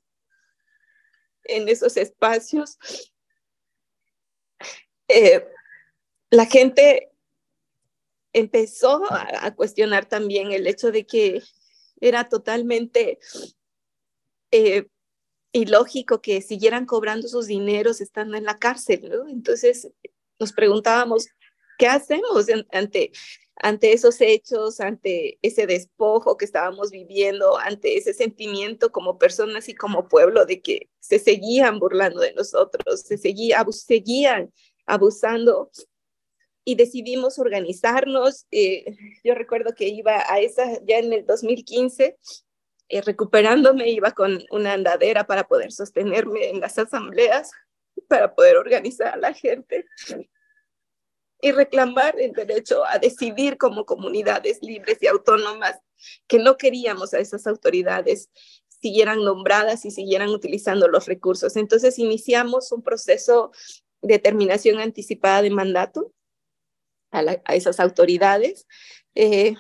en 1.49 1.69
esos 1.69 1.97
espacios. 1.97 2.79
Eh, 5.09 5.45
la 6.31 6.47
gente 6.47 7.11
empezó 8.33 9.03
a, 9.11 9.55
cuestionar 9.55 10.07
también 10.07 10.53
el 10.53 10.67
hecho 10.67 10.93
de 10.93 11.07
que 11.07 11.43
era 12.01 12.29
totalmente 12.29 13.19
eh, 14.51 14.87
y 15.53 15.67
lógico 15.67 16.21
que 16.21 16.43
siguieran 16.43 16.87
cobrando 16.87 17.27
sus 17.27 17.47
dineros 17.47 18.01
estando 18.01 18.37
en 18.37 18.45
la 18.45 18.59
cárcel. 18.59 19.11
Entonces 19.29 19.91
nos 20.39 20.53
preguntábamos, 20.53 21.29
¿qué 21.79 21.89
hacemos 21.89 22.47
ante, 22.71 23.13
ante 23.61 23.93
esos 23.93 24.21
hechos, 24.21 24.81
ante 24.81 25.39
ese 25.43 25.67
despojo 25.67 26.37
que 26.37 26.45
estábamos 26.45 26.91
viviendo, 26.91 27.59
ante 27.59 27.97
ese 27.97 28.15
sentimiento 28.15 28.93
como 28.93 29.19
personas 29.19 29.69
y 29.69 29.75
como 29.75 30.09
pueblo 30.09 30.47
de 30.47 30.61
que 30.61 30.89
se 31.01 31.19
seguían 31.19 31.79
burlando 31.79 32.21
de 32.21 32.35
nosotros, 32.35 33.01
se 33.01 33.19
seguía, 33.19 33.65
seguían 33.71 34.53
abusando 34.87 35.71
y 36.65 36.77
decidimos 36.77 37.39
organizarnos. 37.39 38.47
Eh, 38.51 38.97
yo 39.25 39.35
recuerdo 39.35 39.75
que 39.75 39.89
iba 39.89 40.23
a 40.29 40.41
esa 40.41 40.79
ya 40.85 40.99
en 40.99 41.13
el 41.13 41.27
2015 41.27 42.17
eh, 42.91 43.03
recuperándome, 43.03 43.91
iba 43.91 44.13
con 44.13 44.39
una 44.51 44.73
andadera 44.73 45.27
para 45.27 45.47
poder 45.47 45.73
sostenerme 45.73 46.49
en 46.49 46.61
las 46.61 46.79
asambleas, 46.79 47.51
para 48.09 48.35
poder 48.35 48.57
organizar 48.57 49.15
a 49.15 49.17
la 49.17 49.35
gente 49.35 49.85
y 51.41 51.53
reclamar 51.53 52.19
el 52.19 52.33
derecho 52.33 52.85
a 52.85 52.99
decidir 52.99 53.59
como 53.59 53.85
comunidades 53.85 54.59
libres 54.63 54.99
y 55.01 55.07
autónomas, 55.07 55.79
que 56.27 56.39
no 56.39 56.57
queríamos 56.57 57.15
a 57.15 57.19
esas 57.19 57.47
autoridades 57.47 58.31
siguieran 58.81 59.25
nombradas 59.25 59.85
y 59.85 59.91
siguieran 59.91 60.29
utilizando 60.29 60.89
los 60.89 61.07
recursos. 61.07 61.57
Entonces 61.57 61.99
iniciamos 61.99 62.73
un 62.73 62.83
proceso 62.83 63.51
de 64.03 64.19
terminación 64.19 64.81
anticipada 64.81 65.43
de 65.43 65.51
mandato 65.51 66.13
a, 67.11 67.23
esas 67.55 67.81
autoridades. 67.81 68.67
Eh, 69.15 69.55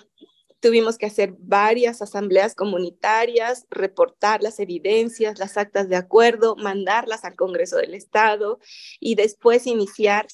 tuvimos 0.61 0.99
que 0.99 1.07
hacer 1.07 1.35
varias 1.39 2.03
asambleas 2.03 2.55
comunitarias, 2.55 3.67
reportar 3.71 4.43
las 4.43 4.61
evidencias, 4.61 5.39
las 5.39 5.57
actas 5.57 5.89
de 5.89 5.97
acuerdo, 5.97 6.57
mandarlas 6.57 7.25
al 7.25 7.37
Congreso 7.37 7.77
del 7.77 7.95
Estado 7.95 8.59
y 9.01 9.15
después 9.15 9.67
iniciar 9.67 10.27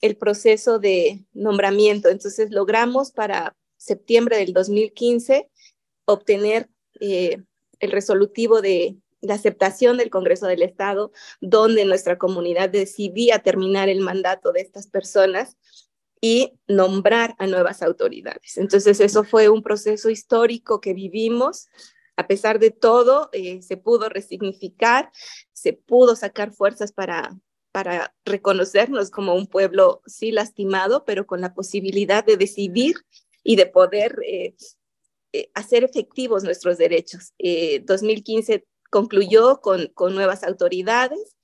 el 0.00 0.16
proceso 0.16 0.78
de 0.78 1.24
nombramiento. 1.32 2.08
Entonces 2.08 2.50
logramos 2.50 3.12
para 3.12 3.56
septiembre 3.76 4.36
del 4.38 4.52
2015 4.52 5.48
obtener 6.04 6.68
eh, 7.00 7.42
el 7.78 7.92
resolutivo 7.92 8.60
de 8.60 8.96
la 9.20 9.34
aceptación 9.34 9.96
del 9.98 10.10
Congreso 10.10 10.46
del 10.46 10.62
Estado, 10.62 11.12
donde 11.40 11.84
nuestra 11.84 12.18
comunidad 12.18 12.70
decidía 12.70 13.40
terminar 13.40 13.88
el 13.88 14.00
mandato 14.00 14.52
de 14.52 14.60
estas 14.60 14.86
personas 14.86 15.56
y 16.20 16.52
nombrar 16.66 17.34
a 17.38 17.46
nuevas 17.46 17.82
autoridades. 17.82 18.58
Entonces, 18.58 19.00
eso 19.00 19.24
fue 19.24 19.48
un 19.48 19.62
proceso 19.62 20.10
histórico 20.10 20.80
que 20.80 20.92
vivimos. 20.92 21.68
A 22.16 22.26
pesar 22.26 22.58
de 22.58 22.70
todo, 22.70 23.30
eh, 23.32 23.62
se 23.62 23.76
pudo 23.78 24.08
resignificar, 24.08 25.10
se 25.52 25.72
pudo 25.72 26.16
sacar 26.16 26.52
fuerzas 26.52 26.92
para, 26.92 27.34
para 27.72 28.14
reconocernos 28.24 29.10
como 29.10 29.34
un 29.34 29.46
pueblo, 29.46 30.02
sí, 30.06 30.32
lastimado, 30.32 31.04
pero 31.04 31.26
con 31.26 31.40
la 31.40 31.54
posibilidad 31.54 32.24
de 32.24 32.36
decidir 32.36 32.96
y 33.42 33.56
de 33.56 33.66
poder 33.66 34.18
eh, 34.26 34.54
eh, 35.32 35.50
hacer 35.54 35.84
efectivos 35.84 36.44
nuestros 36.44 36.78
derechos. 36.78 37.32
2015 37.84 38.66
concluyó 38.90 39.60
con, 39.60 39.86
con 39.94 40.14
nuevas 40.14 40.42
autoridades 40.42 41.36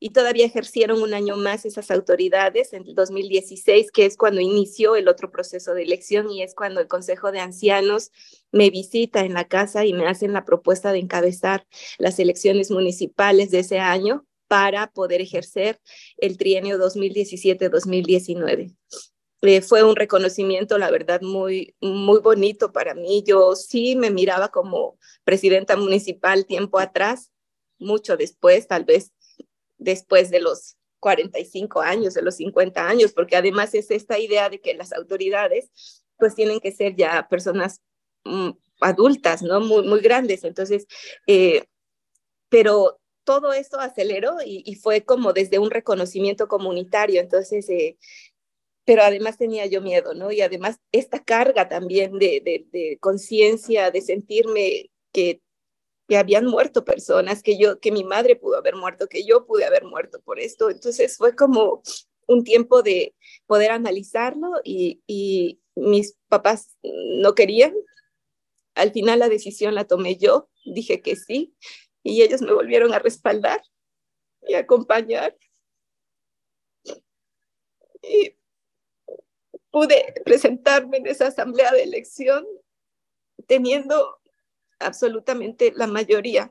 y 0.00 0.10
todavía 0.10 0.44
ejercieron 0.44 1.00
un 1.00 1.14
año 1.14 1.36
más 1.36 1.64
esas 1.64 1.90
autoridades 1.90 2.74
en 2.74 2.86
el 2.86 2.94
2016, 2.94 3.90
que 3.90 4.04
es 4.04 4.18
cuando 4.18 4.42
inició 4.42 4.96
el 4.96 5.08
otro 5.08 5.30
proceso 5.30 5.72
de 5.72 5.82
elección 5.82 6.30
y 6.30 6.42
es 6.42 6.54
cuando 6.54 6.80
el 6.80 6.88
Consejo 6.88 7.32
de 7.32 7.40
Ancianos 7.40 8.10
me 8.52 8.68
visita 8.68 9.20
en 9.20 9.32
la 9.32 9.48
casa 9.48 9.86
y 9.86 9.94
me 9.94 10.06
hacen 10.06 10.32
la 10.34 10.44
propuesta 10.44 10.92
de 10.92 10.98
encabezar 10.98 11.66
las 11.96 12.18
elecciones 12.18 12.70
municipales 12.70 13.50
de 13.50 13.60
ese 13.60 13.78
año 13.78 14.26
para 14.54 14.86
poder 14.86 15.20
ejercer 15.20 15.80
el 16.16 16.38
trienio 16.38 16.78
2017-2019. 16.78 18.76
Eh, 19.42 19.60
fue 19.62 19.82
un 19.82 19.96
reconocimiento, 19.96 20.78
la 20.78 20.92
verdad, 20.92 21.22
muy, 21.22 21.74
muy 21.80 22.20
bonito 22.20 22.70
para 22.70 22.94
mí. 22.94 23.24
Yo 23.26 23.56
sí 23.56 23.96
me 23.96 24.12
miraba 24.12 24.50
como 24.50 24.96
presidenta 25.24 25.76
municipal 25.76 26.46
tiempo 26.46 26.78
atrás, 26.78 27.32
mucho 27.80 28.16
después, 28.16 28.68
tal 28.68 28.84
vez 28.84 29.12
después 29.76 30.30
de 30.30 30.38
los 30.38 30.76
45 31.00 31.80
años, 31.80 32.14
de 32.14 32.22
los 32.22 32.36
50 32.36 32.86
años, 32.88 33.12
porque 33.12 33.34
además 33.34 33.74
es 33.74 33.90
esta 33.90 34.20
idea 34.20 34.48
de 34.50 34.60
que 34.60 34.74
las 34.74 34.92
autoridades 34.92 36.04
pues 36.16 36.36
tienen 36.36 36.60
que 36.60 36.70
ser 36.70 36.94
ya 36.94 37.26
personas 37.28 37.80
mm, 38.22 38.50
adultas, 38.80 39.42
¿no? 39.42 39.60
Muy, 39.60 39.84
muy 39.84 39.98
grandes. 39.98 40.44
Entonces, 40.44 40.86
eh, 41.26 41.64
pero 42.48 43.00
todo 43.24 43.52
esto 43.52 43.80
aceleró 43.80 44.36
y, 44.44 44.74
fue 44.76 45.04
como 45.04 45.32
desde 45.32 45.58
un 45.58 45.70
reconocimiento 45.70 46.48
comunitario. 46.48 47.20
Entonces, 47.20 47.68
eh, 47.70 47.98
pero 48.84 49.02
además 49.02 49.38
tenía 49.38 49.66
yo 49.66 49.80
miedo, 49.80 50.14
¿no? 50.14 50.30
Y 50.30 50.42
además 50.42 50.78
esta 50.92 51.24
carga 51.24 51.68
también 51.68 52.18
de, 52.18 52.42
de, 52.44 52.66
de 52.70 52.98
conciencia, 53.00 53.90
de 53.90 54.02
sentirme 54.02 54.90
que 55.12 55.40
que 56.08 56.16
habían 56.16 56.46
muerto 56.46 56.84
personas, 56.84 57.42
que 57.42 57.58
yo, 57.58 57.80
que 57.80 57.92
mi 57.92 58.04
madre 58.04 58.36
pudo 58.36 58.56
haber 58.56 58.76
muerto, 58.76 59.06
que 59.08 59.24
yo 59.24 59.46
pude 59.46 59.64
haber 59.64 59.84
muerto 59.84 60.20
por 60.22 60.38
esto. 60.38 60.70
Entonces 60.70 61.16
fue 61.16 61.34
como 61.34 61.82
un 62.26 62.44
tiempo 62.44 62.82
de 62.82 63.14
poder 63.46 63.70
analizarlo 63.70 64.50
y, 64.62 65.02
y 65.06 65.60
mis 65.74 66.16
papás 66.28 66.76
no 66.82 67.34
querían. 67.34 67.74
Al 68.74 68.92
final 68.92 69.20
la 69.20 69.28
decisión 69.28 69.74
la 69.74 69.84
tomé 69.84 70.16
yo, 70.16 70.48
dije 70.64 71.00
que 71.00 71.16
sí, 71.16 71.54
y 72.04 72.22
ellos 72.22 72.40
me 72.42 72.52
volvieron 72.52 72.94
a 72.94 73.00
respaldar 73.00 73.60
y 74.46 74.54
acompañar. 74.54 75.36
Y 78.02 78.36
pude 79.70 80.14
presentarme 80.24 80.98
en 80.98 81.06
esa 81.06 81.28
asamblea 81.28 81.72
de 81.72 81.82
elección 81.82 82.46
teniendo 83.46 84.20
absolutamente 84.78 85.72
la 85.74 85.86
mayoría. 85.86 86.50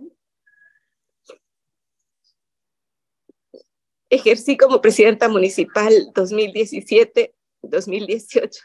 Ejercí 4.09 4.57
como 4.57 4.81
presidenta 4.81 5.29
municipal 5.29 5.93
2017-2018 6.13 8.59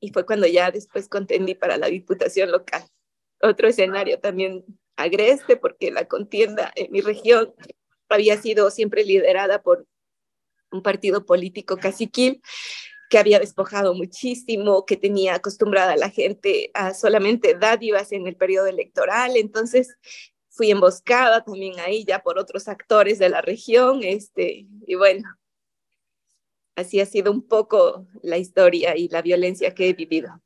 y 0.00 0.10
fue 0.12 0.26
cuando 0.26 0.48
ya 0.48 0.72
después 0.72 1.08
contendí 1.08 1.54
para 1.54 1.76
la 1.76 1.86
diputación 1.86 2.50
local. 2.50 2.82
Otro 3.40 3.68
escenario 3.68 4.18
también 4.20 4.64
agreste 4.96 5.56
porque 5.56 5.90
la 5.90 6.06
contienda 6.06 6.72
en 6.76 6.90
mi 6.92 7.00
región 7.00 7.54
había 8.08 8.40
sido 8.40 8.70
siempre 8.70 9.04
liderada 9.04 9.62
por 9.62 9.86
un 10.70 10.82
partido 10.82 11.24
político 11.24 11.76
caciquil 11.76 12.42
que 13.10 13.18
había 13.18 13.38
despojado 13.38 13.94
muchísimo, 13.94 14.84
que 14.86 14.96
tenía 14.96 15.34
acostumbrada 15.34 15.92
a 15.92 15.96
la 15.96 16.10
gente 16.10 16.70
a 16.74 16.94
solamente 16.94 17.54
dádivas 17.54 18.12
en 18.12 18.26
el 18.26 18.36
periodo 18.36 18.66
electoral. 18.66 19.36
Entonces 19.36 19.96
fui 20.48 20.70
emboscada 20.70 21.44
también 21.44 21.78
ahí 21.80 22.04
ya 22.04 22.20
por 22.20 22.38
otros 22.38 22.68
actores 22.68 23.18
de 23.18 23.28
la 23.28 23.40
región. 23.40 24.02
Este, 24.02 24.66
y 24.86 24.94
bueno, 24.94 25.28
así 26.76 27.00
ha 27.00 27.06
sido 27.06 27.30
un 27.30 27.46
poco 27.46 28.06
la 28.22 28.38
historia 28.38 28.96
y 28.96 29.08
la 29.08 29.22
violencia 29.22 29.74
que 29.74 29.88
he 29.88 29.92
vivido. 29.92 30.43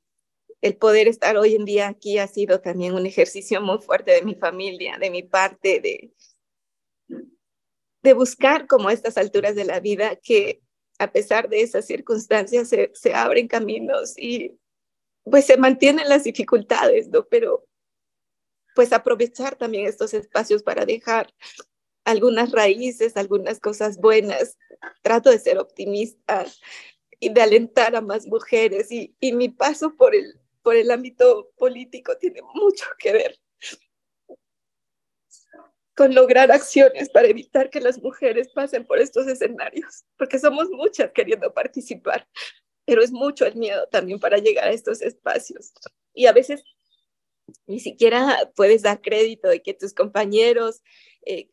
El 0.60 0.76
poder 0.76 1.06
estar 1.06 1.36
hoy 1.36 1.54
en 1.54 1.64
día 1.64 1.88
aquí 1.88 2.18
ha 2.18 2.26
sido 2.26 2.60
también 2.60 2.94
un 2.94 3.06
ejercicio 3.06 3.60
muy 3.60 3.78
fuerte 3.78 4.12
de 4.12 4.22
mi 4.22 4.34
familia, 4.34 4.98
de 4.98 5.10
mi 5.10 5.22
parte, 5.22 5.80
de, 5.80 6.12
de 8.02 8.12
buscar 8.12 8.66
como 8.66 8.88
a 8.88 8.92
estas 8.92 9.16
alturas 9.18 9.54
de 9.54 9.64
la 9.64 9.80
vida 9.80 10.16
que 10.16 10.60
a 10.98 11.12
pesar 11.12 11.48
de 11.48 11.62
esas 11.62 11.86
circunstancias, 11.86 12.68
se, 12.68 13.14
abren 13.14 13.46
caminos 13.46 14.18
y 14.18 14.58
pues 15.22 15.46
se 15.46 15.56
mantienen 15.56 16.08
las 16.08 16.24
dificultades, 16.24 17.08
¿no? 17.08 17.24
Pero 17.26 17.64
pues 18.74 18.92
aprovechar 18.92 19.56
también 19.56 19.86
estos 19.86 20.14
espacios 20.14 20.62
para 20.62 20.84
dejar 20.84 21.32
algunas 22.04 22.52
raíces, 22.52 23.16
algunas 23.16 23.60
cosas 23.60 23.98
buenas. 23.98 24.56
Trato 25.02 25.30
de 25.30 25.38
ser 25.38 25.58
optimista 25.58 26.46
y 27.20 27.30
de 27.30 27.42
alentar 27.42 27.94
a 27.96 28.00
más 28.00 28.26
mujeres 28.26 28.90
y, 28.90 29.16
y 29.20 29.32
mi 29.32 29.48
paso 29.48 29.96
por 29.96 30.14
el, 30.14 30.40
el 30.76 30.90
ámbito 30.90 31.50
político 31.56 32.16
tiene 32.18 32.42
mucho 32.54 32.84
que 32.98 33.12
ver 33.12 33.38
con 35.98 36.14
lograr 36.14 36.52
acciones 36.52 37.10
para 37.10 37.26
evitar 37.26 37.70
que 37.70 37.80
las 37.80 38.00
mujeres 38.00 38.48
pasen 38.54 38.86
por 38.86 39.00
estos 39.00 39.26
escenarios, 39.26 40.04
porque 40.16 40.38
somos 40.38 40.70
muchas 40.70 41.10
queriendo 41.12 41.52
participar, 41.52 42.28
pero 42.84 43.02
es 43.02 43.10
mucho 43.10 43.44
el 43.46 43.56
miedo 43.56 43.88
también 43.88 44.20
para 44.20 44.38
llegar 44.38 44.68
a 44.68 44.72
estos 44.72 45.02
espacios. 45.02 45.72
Y 46.14 46.26
a 46.26 46.32
veces 46.32 46.62
ni 47.66 47.80
siquiera 47.80 48.52
puedes 48.54 48.82
dar 48.82 49.00
crédito 49.00 49.48
de 49.48 49.60
que 49.60 49.74
tus 49.74 49.92
compañeros 49.92 50.82
eh, 51.26 51.48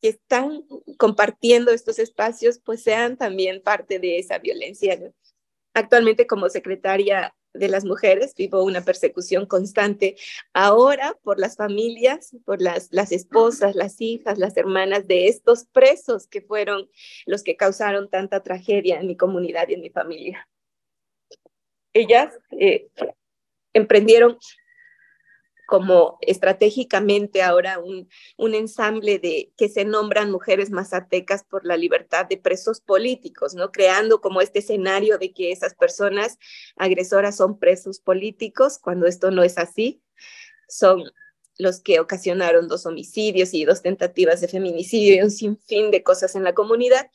que 0.00 0.08
están 0.08 0.64
compartiendo 0.98 1.70
estos 1.70 2.00
espacios, 2.00 2.58
pues 2.58 2.82
sean 2.82 3.16
también 3.16 3.62
parte 3.62 4.00
de 4.00 4.18
esa 4.18 4.38
violencia. 4.38 4.98
Actualmente 5.72 6.26
como 6.26 6.48
secretaria 6.48 7.32
de 7.54 7.68
las 7.68 7.84
mujeres, 7.84 8.34
vivo 8.34 8.62
una 8.62 8.82
persecución 8.82 9.46
constante 9.46 10.16
ahora 10.52 11.16
por 11.22 11.38
las 11.38 11.56
familias, 11.56 12.36
por 12.44 12.62
las, 12.62 12.88
las 12.92 13.12
esposas, 13.12 13.74
las 13.74 14.00
hijas, 14.00 14.38
las 14.38 14.56
hermanas 14.56 15.06
de 15.06 15.28
estos 15.28 15.66
presos 15.66 16.26
que 16.26 16.40
fueron 16.40 16.88
los 17.26 17.42
que 17.42 17.56
causaron 17.56 18.08
tanta 18.08 18.42
tragedia 18.42 19.00
en 19.00 19.06
mi 19.06 19.16
comunidad 19.16 19.68
y 19.68 19.74
en 19.74 19.80
mi 19.82 19.90
familia. 19.90 20.48
Ellas 21.92 22.32
eh, 22.52 22.88
emprendieron 23.74 24.38
como 25.66 26.18
estratégicamente 26.20 27.42
ahora 27.42 27.78
un, 27.78 28.08
un 28.36 28.54
ensamble 28.54 29.18
de 29.18 29.52
que 29.56 29.68
se 29.68 29.84
nombran 29.84 30.30
mujeres 30.30 30.70
mazatecas 30.70 31.44
por 31.44 31.64
la 31.64 31.76
libertad 31.76 32.26
de 32.26 32.36
presos 32.36 32.80
políticos, 32.80 33.54
¿no? 33.54 33.70
Creando 33.72 34.20
como 34.20 34.40
este 34.40 34.58
escenario 34.58 35.18
de 35.18 35.32
que 35.32 35.52
esas 35.52 35.74
personas 35.74 36.38
agresoras 36.76 37.36
son 37.36 37.58
presos 37.58 38.00
políticos, 38.00 38.78
cuando 38.78 39.06
esto 39.06 39.30
no 39.30 39.42
es 39.42 39.58
así. 39.58 40.02
Son 40.68 41.04
los 41.58 41.80
que 41.80 42.00
ocasionaron 42.00 42.68
dos 42.68 42.86
homicidios 42.86 43.54
y 43.54 43.64
dos 43.64 43.82
tentativas 43.82 44.40
de 44.40 44.48
feminicidio 44.48 45.14
y 45.14 45.22
un 45.22 45.30
sinfín 45.30 45.90
de 45.90 46.02
cosas 46.02 46.34
en 46.34 46.44
la 46.44 46.54
comunidad. 46.54 47.10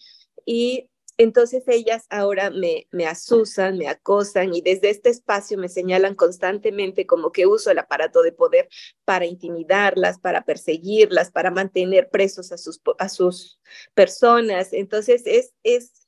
Y 0.46 0.90
entonces 1.18 1.64
ellas 1.68 2.06
ahora 2.10 2.50
me, 2.52 3.06
asusan, 3.06 3.78
me 3.78 3.88
acosan 3.88 4.54
y 4.54 4.62
desde 4.62 4.90
este 4.90 5.10
espacio 5.10 5.58
me 5.58 5.70
señalan 5.70 6.16
constantemente 6.16 7.06
como 7.06 7.32
que 7.32 7.48
uso 7.48 7.72
el 7.72 7.80
aparato 7.80 8.22
de 8.22 8.32
poder 8.32 8.70
para 9.06 9.26
intimidarlas, 9.26 10.20
para 10.20 10.44
perseguirlas, 10.44 11.32
para 11.32 11.52
mantener 11.52 12.10
presos 12.10 12.52
a 12.52 12.58
sus, 12.58 12.82
a 13.00 13.10
sus 13.10 13.60
personas. 13.94 14.74
Entonces 14.74 15.24
es, 15.26 15.54
es 15.64 16.08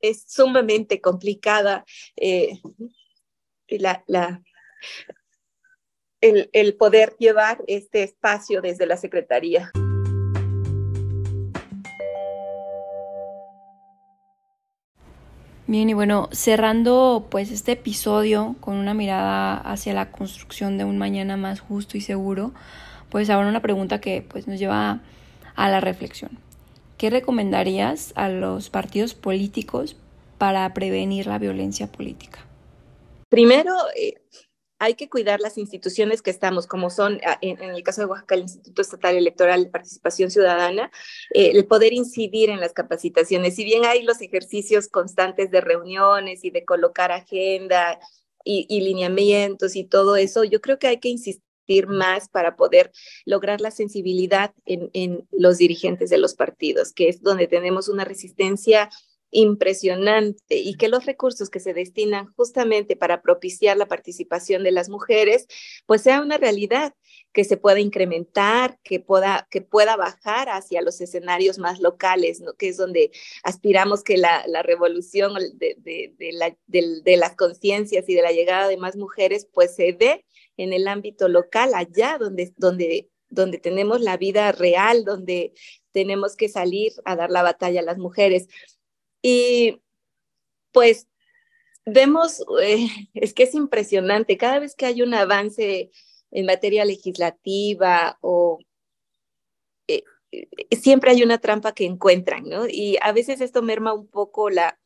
es 0.00 0.24
sumamente 0.26 1.00
complicada 1.00 1.84
eh, 2.16 2.60
la, 3.68 4.02
la, 4.06 4.42
el, 6.20 6.50
el 6.52 6.76
poder 6.76 7.16
llevar 7.18 7.62
este 7.66 8.02
espacio 8.02 8.60
desde 8.60 8.86
la 8.86 8.96
Secretaría. 8.96 9.70
Bien, 15.68 15.90
y 15.90 15.92
bueno, 15.92 16.30
cerrando 16.32 17.26
pues 17.30 17.50
este 17.50 17.72
episodio 17.72 18.56
con 18.58 18.78
una 18.78 18.94
mirada 18.94 19.54
hacia 19.54 19.92
la 19.92 20.10
construcción 20.10 20.78
de 20.78 20.84
un 20.84 20.96
mañana 20.96 21.36
más 21.36 21.60
justo 21.60 21.98
y 21.98 22.00
seguro, 22.00 22.52
pues 23.10 23.28
ahora 23.28 23.50
una 23.50 23.60
pregunta 23.60 24.00
que 24.00 24.22
pues 24.26 24.48
nos 24.48 24.58
lleva 24.58 25.02
a 25.56 25.68
la 25.68 25.80
reflexión. 25.80 26.30
¿Qué 26.96 27.10
recomendarías 27.10 28.14
a 28.16 28.30
los 28.30 28.70
partidos 28.70 29.12
políticos 29.12 29.94
para 30.38 30.72
prevenir 30.72 31.26
la 31.26 31.38
violencia 31.38 31.92
política? 31.92 32.38
Primero, 33.28 33.74
eh, 33.94 34.14
hay 34.78 34.94
que 34.94 35.08
cuidar 35.08 35.40
las 35.40 35.58
instituciones 35.58 36.22
que 36.22 36.30
estamos, 36.30 36.66
como 36.66 36.90
son, 36.90 37.20
ah, 37.26 37.38
en, 37.40 37.60
el 37.60 37.82
caso 37.82 38.02
de 38.02 38.06
Oaxaca, 38.06 38.34
el 38.34 38.42
Instituto 38.42 38.82
Estatal 38.82 39.16
Electoral 39.16 39.70
Participación 39.70 40.30
Ciudadana, 40.30 40.90
eh, 41.34 41.50
el 41.54 41.66
poder 41.66 41.92
incidir 41.92 42.50
en 42.50 42.60
las 42.60 42.72
capacitaciones. 42.72 43.56
Si 43.56 43.64
bien 43.64 43.84
hay 43.84 44.02
los 44.02 44.20
ejercicios 44.20 44.88
constantes 44.88 45.50
de 45.50 45.60
reuniones 45.60 46.44
y 46.44 46.50
de 46.50 46.64
colocar 46.64 47.10
agenda 47.10 47.98
y, 48.44 48.66
y 48.68 48.80
lineamientos 48.82 49.74
y 49.74 49.84
todo 49.84 50.16
eso, 50.16 50.44
yo 50.44 50.60
creo 50.60 50.78
que 50.78 50.86
hay 50.86 50.98
que 50.98 51.08
insistir 51.08 51.42
más 51.86 52.28
para 52.28 52.56
poder 52.56 52.92
lograr 53.26 53.60
la 53.60 53.70
sensibilidad 53.70 54.54
en, 54.64 54.90
en 54.94 55.28
los 55.32 55.58
dirigentes 55.58 56.08
de 56.08 56.18
los 56.18 56.34
partidos, 56.34 56.92
que 56.92 57.08
es 57.08 57.20
donde 57.20 57.46
tenemos 57.46 57.88
una 57.88 58.04
resistencia 58.04 58.88
impresionante 59.30 60.56
y 60.56 60.76
que 60.76 60.88
los 60.88 61.04
recursos 61.04 61.50
que 61.50 61.60
se 61.60 61.74
destinan 61.74 62.32
justamente 62.34 62.96
para 62.96 63.20
propiciar 63.20 63.76
la 63.76 63.86
participación 63.86 64.62
de 64.62 64.72
las 64.72 64.88
mujeres, 64.88 65.46
pues 65.86 66.02
sea 66.02 66.20
una 66.20 66.38
realidad 66.38 66.94
que 67.32 67.44
se 67.44 67.56
pueda 67.56 67.78
incrementar, 67.78 68.78
que 68.82 69.00
pueda, 69.00 69.46
que 69.50 69.60
pueda 69.60 69.96
bajar 69.96 70.48
hacia 70.48 70.82
los 70.82 71.00
escenarios 71.00 71.58
más 71.58 71.80
locales, 71.80 72.40
¿no? 72.40 72.54
que 72.54 72.68
es 72.68 72.76
donde 72.76 73.10
aspiramos 73.42 74.02
que 74.02 74.16
la, 74.16 74.44
la 74.46 74.62
revolución 74.62 75.34
de, 75.34 75.76
de, 75.78 76.14
de, 76.18 76.32
la, 76.32 76.56
de, 76.66 77.16
las 77.16 77.36
conciencias 77.36 78.08
y 78.08 78.14
de 78.14 78.22
la 78.22 78.32
llegada 78.32 78.66
de 78.66 78.76
más 78.76 78.96
mujeres, 78.96 79.46
pues 79.52 79.74
se 79.74 79.92
dé 79.92 80.24
en 80.56 80.72
el 80.72 80.88
ámbito 80.88 81.28
local, 81.28 81.72
allá 81.74 82.16
donde, 82.18 82.52
donde, 82.56 83.10
donde 83.28 83.58
tenemos 83.58 84.00
la 84.00 84.16
vida 84.16 84.50
real, 84.52 85.04
donde 85.04 85.52
tenemos 85.92 86.34
que 86.34 86.48
salir 86.48 86.92
a 87.04 87.14
dar 87.14 87.30
la 87.30 87.42
batalla 87.42 87.80
a 87.80 87.84
las 87.84 87.98
mujeres. 87.98 88.48
Y 89.22 89.80
pues 90.72 91.08
vemos, 91.84 92.44
eh, 92.62 92.88
es 93.14 93.34
que 93.34 93.44
es 93.44 93.54
impresionante, 93.54 94.36
cada 94.36 94.58
vez 94.58 94.74
que 94.74 94.86
hay 94.86 95.02
un 95.02 95.14
avance 95.14 95.90
en 96.30 96.46
materia 96.46 96.84
legislativa 96.84 98.18
o 98.20 98.58
eh, 99.88 100.04
eh, 100.32 100.46
siempre 100.76 101.10
hay 101.10 101.22
una 101.22 101.38
trampa 101.38 101.72
que 101.72 101.86
encuentran, 101.86 102.44
¿no? 102.44 102.66
Y 102.68 102.98
a 103.02 103.12
veces 103.12 103.40
esto 103.40 103.62
merma 103.62 103.92
un 103.94 104.06
poco 104.06 104.50
la, 104.50 104.78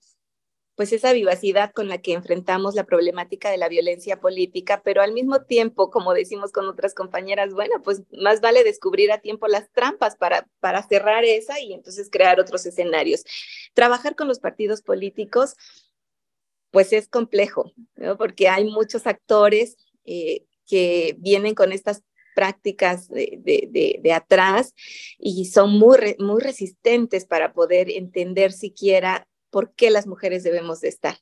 pues 0.82 0.92
esa 0.92 1.12
vivacidad 1.12 1.70
con 1.72 1.86
la 1.86 1.98
que 1.98 2.12
enfrentamos 2.12 2.74
la 2.74 2.82
problemática 2.82 3.52
de 3.52 3.56
la 3.56 3.68
violencia 3.68 4.18
política, 4.18 4.82
pero 4.84 5.00
al 5.00 5.12
mismo 5.12 5.42
tiempo, 5.42 5.92
como 5.92 6.12
decimos 6.12 6.50
con 6.50 6.66
otras 6.66 6.92
compañeras, 6.92 7.54
bueno, 7.54 7.80
pues 7.84 8.02
más 8.20 8.40
vale 8.40 8.64
descubrir 8.64 9.12
a 9.12 9.20
tiempo 9.20 9.46
las 9.46 9.70
trampas 9.70 10.16
para, 10.16 10.48
para 10.58 10.82
cerrar 10.82 11.24
esa 11.24 11.60
y 11.60 11.72
entonces 11.72 12.08
crear 12.10 12.40
otros 12.40 12.66
escenarios. 12.66 13.22
Trabajar 13.74 14.16
con 14.16 14.26
los 14.26 14.40
partidos 14.40 14.82
políticos, 14.82 15.54
pues 16.72 16.92
es 16.92 17.06
complejo, 17.06 17.70
¿no? 17.94 18.18
porque 18.18 18.48
hay 18.48 18.64
muchos 18.64 19.06
actores 19.06 19.76
eh, 20.04 20.46
que 20.66 21.14
vienen 21.20 21.54
con 21.54 21.70
estas 21.70 22.02
prácticas 22.34 23.08
de, 23.08 23.38
de, 24.02 24.12
atrás 24.12 24.74
y 25.16 25.44
son 25.44 25.78
muy, 25.78 26.16
muy 26.18 26.42
resistentes 26.42 27.24
para 27.24 27.52
poder 27.52 27.88
entender 27.88 28.50
siquiera 28.50 29.28
por 29.52 29.74
qué 29.74 29.90
las 29.90 30.08
mujeres 30.08 30.42
debemos 30.42 30.80
de 30.80 30.88
estar. 30.88 31.18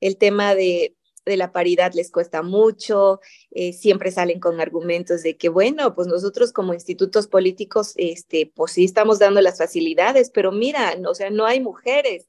El 0.00 0.16
tema 0.16 0.54
de, 0.54 0.96
la 1.26 1.52
paridad 1.52 1.92
les 1.94 2.10
cuesta 2.10 2.42
mucho, 2.42 3.20
eh, 3.50 3.72
siempre 3.72 4.10
salen 4.10 4.40
con 4.40 4.60
argumentos 4.60 5.22
de 5.22 5.36
que, 5.36 5.48
bueno, 5.48 5.94
pues 5.94 6.08
nosotros 6.08 6.52
como 6.52 6.74
institutos 6.74 7.28
políticos, 7.28 7.92
este, 7.96 8.50
pues 8.54 8.72
sí 8.72 8.84
estamos 8.84 9.18
dando 9.18 9.40
las 9.40 9.58
facilidades, 9.58 10.30
pero 10.30 10.50
mira, 10.50 10.96
o 11.06 11.14
sea, 11.14 11.30
no 11.30 11.46
hay 11.46 11.60
mujeres, 11.60 12.28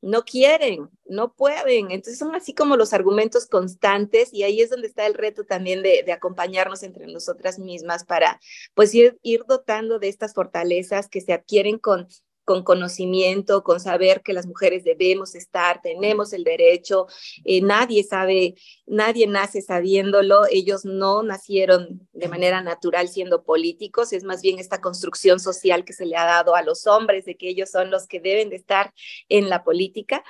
no 0.00 0.24
quieren, 0.24 0.90
no 1.06 1.32
pueden. 1.32 1.90
Entonces 1.90 2.18
son 2.18 2.34
así 2.34 2.54
como 2.54 2.76
los 2.76 2.92
argumentos 2.92 3.46
constantes 3.46 4.32
y 4.32 4.42
ahí 4.42 4.60
es 4.60 4.70
donde 4.70 4.88
está 4.88 5.06
el 5.06 5.14
reto 5.14 5.44
también 5.44 5.82
de, 5.82 6.04
acompañarnos 6.12 6.82
entre 6.82 7.06
nosotras 7.06 7.58
mismas 7.58 8.04
para 8.04 8.40
pues 8.74 8.94
ir 8.94 9.44
dotando 9.48 9.98
de 9.98 10.08
estas 10.08 10.34
fortalezas 10.34 11.08
que 11.08 11.20
se 11.20 11.32
adquieren 11.32 11.78
con 11.78 12.08
con 12.44 12.62
conocimiento, 12.62 13.64
con 13.64 13.80
saber 13.80 14.22
que 14.22 14.32
las 14.32 14.46
mujeres 14.46 14.84
debemos 14.84 15.34
estar, 15.34 15.80
tenemos 15.82 16.32
el 16.32 16.44
derecho, 16.44 17.06
eh, 17.44 17.60
nadie 17.60 18.04
sabe, 18.04 18.54
nadie 18.86 19.26
nace 19.26 19.62
sabiéndolo, 19.62 20.42
ellos 20.50 20.84
no 20.84 21.22
nacieron 21.22 22.06
de 22.12 22.28
manera 22.28 22.60
natural 22.60 23.08
siendo 23.08 23.44
políticos, 23.44 24.12
es 24.12 24.24
más 24.24 24.42
bien 24.42 24.58
esta 24.58 24.80
construcción 24.80 25.40
social 25.40 25.84
que 25.84 25.92
se 25.92 26.06
le 26.06 26.16
ha 26.16 26.24
dado 26.24 26.54
a 26.54 26.62
los 26.62 26.86
hombres 26.86 27.24
de 27.24 27.36
que 27.36 27.48
ellos 27.48 27.70
son 27.70 27.90
los 27.90 28.06
que 28.06 28.20
deben 28.20 28.50
de 28.50 28.56
estar 28.56 28.92
en 29.28 29.48
la 29.48 29.64
política, 29.64 30.22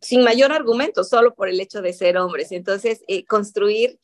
sin 0.00 0.24
mayor 0.24 0.52
argumento, 0.52 1.04
solo 1.04 1.34
por 1.34 1.48
el 1.48 1.60
hecho 1.60 1.80
de 1.80 1.92
ser 1.92 2.18
hombres. 2.18 2.50
Entonces, 2.50 3.02
eh, 3.06 3.24
construir 3.24 4.00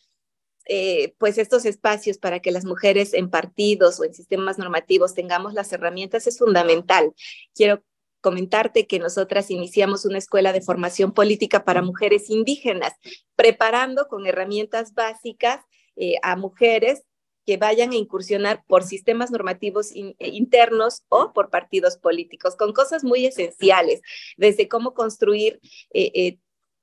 eh, 0.67 1.15
pues 1.19 1.39
estos 1.39 1.65
espacios 1.65 2.19
para 2.19 2.41
que 2.41 2.53
las 2.53 2.65
mujeres 2.65 3.15
en 3.15 3.31
partidos 3.31 3.99
o 3.99 4.05
en 4.05 4.15
sistemas 4.15 4.59
normativos 4.59 5.15
tengamos 5.15 5.55
las 5.55 5.73
herramientas 5.73 6.27
es 6.27 6.39
fundamental. 6.39 7.13
Quiero 7.55 7.83
comentarte 8.21 8.87
que 8.87 9.01
nosotras 9.01 9.51
iniciamos 9.51 10.05
una 10.05 10.19
escuela 10.19 10.53
de 10.53 10.61
formación 10.61 11.13
política 11.13 11.65
para 11.65 11.83
mujeres 11.83 12.31
indígenas, 12.31 12.93
preparando 13.35 14.07
con 14.07 14.27
herramientas 14.27 14.95
básicas 14.95 15.65
eh, 15.97 16.15
a 16.23 16.37
mujeres 16.37 17.03
que 17.45 17.57
vayan 17.57 17.91
a 17.91 17.97
incursionar 17.97 18.63
por 18.69 18.85
sistemas 18.85 19.33
normativos 19.33 19.91
eh, 19.97 20.15
internos 20.21 21.03
o 21.09 21.33
por 21.33 21.51
partidos 21.51 21.97
políticos, 21.97 22.55
con 22.55 22.73
cosas 22.73 23.03
muy 23.03 23.27
esenciales, 23.27 24.01
desde 24.37 24.69
cómo 24.69 24.95
construir 24.95 25.61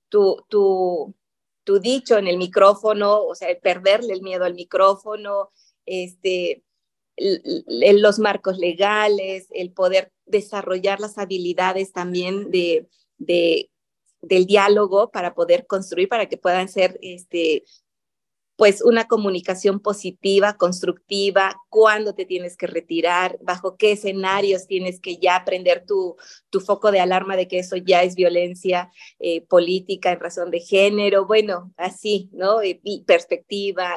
tu, 0.10 0.44
tu, 0.50 1.16
tu 1.64 1.80
dicho 1.80 2.18
en 2.18 2.28
el 2.28 2.38
micrófono, 2.38 3.24
o 3.24 3.36
sea, 3.36 3.48
perderle 3.60 4.14
el 4.14 4.22
miedo 4.22 4.46
al 4.46 4.56
micrófono, 4.56 5.52
este, 5.86 6.64
los 7.18 8.20
marcos 8.20 8.58
legales, 8.58 9.48
el 9.52 9.72
poder 9.72 10.12
desarrollar 10.26 11.00
las 11.00 11.18
habilidades 11.18 11.92
también 11.92 12.50
de, 12.52 12.88
de, 13.18 13.70
del 14.22 14.46
diálogo 14.46 15.12
para 15.12 15.34
poder 15.34 15.66
construir, 15.68 16.08
para 16.08 16.28
que 16.28 16.38
puedan 16.38 16.70
ser 16.70 16.98
este, 17.02 17.64
pues 18.60 18.82
una 18.82 19.08
comunicación 19.08 19.80
positiva, 19.80 20.58
constructiva, 20.58 21.56
cuándo 21.70 22.14
te 22.14 22.26
tienes 22.26 22.58
que 22.58 22.68
retirar, 22.68 23.38
bajo 23.42 23.78
qué 23.78 23.94
escenarios 23.94 24.68
tienes 24.68 25.00
que 25.00 25.16
ya 25.16 25.46
prender 25.46 25.86
tu, 25.86 26.18
tu 26.50 26.60
foco 26.60 26.92
de 26.92 27.00
alarma 27.00 27.38
de 27.38 27.48
que 27.48 27.60
eso 27.60 27.78
ya 27.78 28.04
es 28.04 28.16
violencia 28.16 28.92
eh, 29.20 29.46
política 29.48 30.12
en 30.12 30.20
razón 30.20 30.52
de 30.52 30.60
género, 30.60 31.26
bueno, 31.26 31.72
así, 31.78 32.30
¿no? 32.34 32.62
Y, 32.62 33.06
perspectiva. 33.08 33.94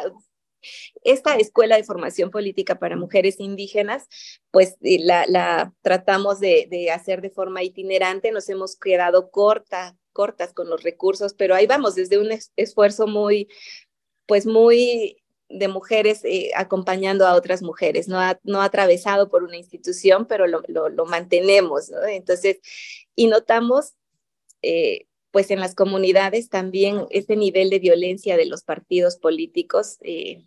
Esta 1.03 1.35
escuela 1.35 1.77
de 1.77 1.83
formación 1.83 2.31
política 2.31 2.79
para 2.79 2.97
mujeres 2.97 3.41
indígenas, 3.41 4.07
pues 4.53 4.77
eh, 4.83 5.01
la, 5.01 5.75
tratamos 5.83 6.39
de, 6.39 6.69
de 6.71 6.93
hacer 6.93 7.21
de 7.21 7.31
forma 7.31 7.65
itinerante, 7.65 8.31
nos 8.31 8.49
hemos 8.49 8.77
quedado 8.77 9.33
corta, 9.33 9.97
cortas 10.13 10.53
con 10.55 10.71
los 10.71 10.85
recursos, 10.85 11.35
pero 11.35 11.57
ahí 11.57 11.67
vamos, 11.67 11.97
desde 11.97 12.19
un 12.19 12.29
esfuerzo 12.55 13.09
muy, 13.09 13.49
pues 14.27 14.47
muy 14.47 15.23
de 15.49 15.69
mujeres 15.69 16.25
eh, 16.25 16.51
acompañando 16.57 17.27
a 17.27 17.35
otras 17.35 17.63
mujeres, 17.63 18.09
no, 18.09 18.19
no 18.43 18.63
atravesado 18.63 19.29
por 19.29 19.43
una 19.43 19.57
institución, 19.57 20.27
pero 20.27 20.47
lo, 20.47 20.63
lo, 20.67 21.07
mantenemos. 21.07 21.91
Entonces, 22.09 22.59
y 23.15 23.27
notamos, 23.27 23.93
eh, 24.63 25.07
pues 25.31 25.51
en 25.51 25.61
las 25.61 25.75
comunidades 25.75 26.49
también 26.49 27.07
ese 27.11 27.37
nivel 27.37 27.71
de 27.71 27.79
violencia 27.79 28.37
de 28.37 28.47
los 28.47 28.63
partidos 28.63 29.17
políticos, 29.17 29.99
eh, 30.01 30.43